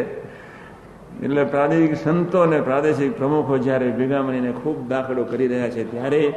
[1.22, 6.32] એટલે પ્રાદેશિક સંતો અને પ્રાદેશિક પ્રમુખો જ્યારે ભેગા મળીને ખૂબ દાખલો કરી રહ્યા છે, ત્યારે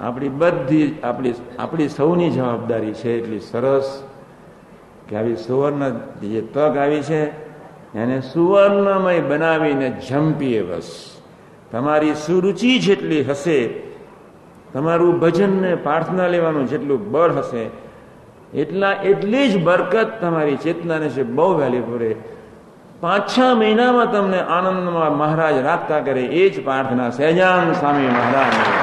[0.00, 4.02] આપણી બધી, આપણી આપણી સૌની જવાબદારી છે એટલી સરસ
[5.08, 7.41] કે આવી સુવર્ણ જે તક આવી છે
[7.94, 10.90] એને સુવર્ણમય બનાવીને જંપીએ બસ.
[11.72, 13.68] તમારી સુરુચિ જેટલી હશે,
[14.72, 17.64] તમારું ભજન ને પ્રાર્થના લેવાનું જેટલું બળ હશે,
[18.54, 22.14] એટલા એટલી જ બરકત તમારી ચેતનાને છે, બહુ વહેલી પૂરે
[23.00, 27.10] પાંચ છ મહિનામાં તમને આનંદમાં મહારાજ રાખતા કરે, એ જ પ્રાર્થના.
[27.10, 28.81] સહેજાન સ્વામી મહારાજ.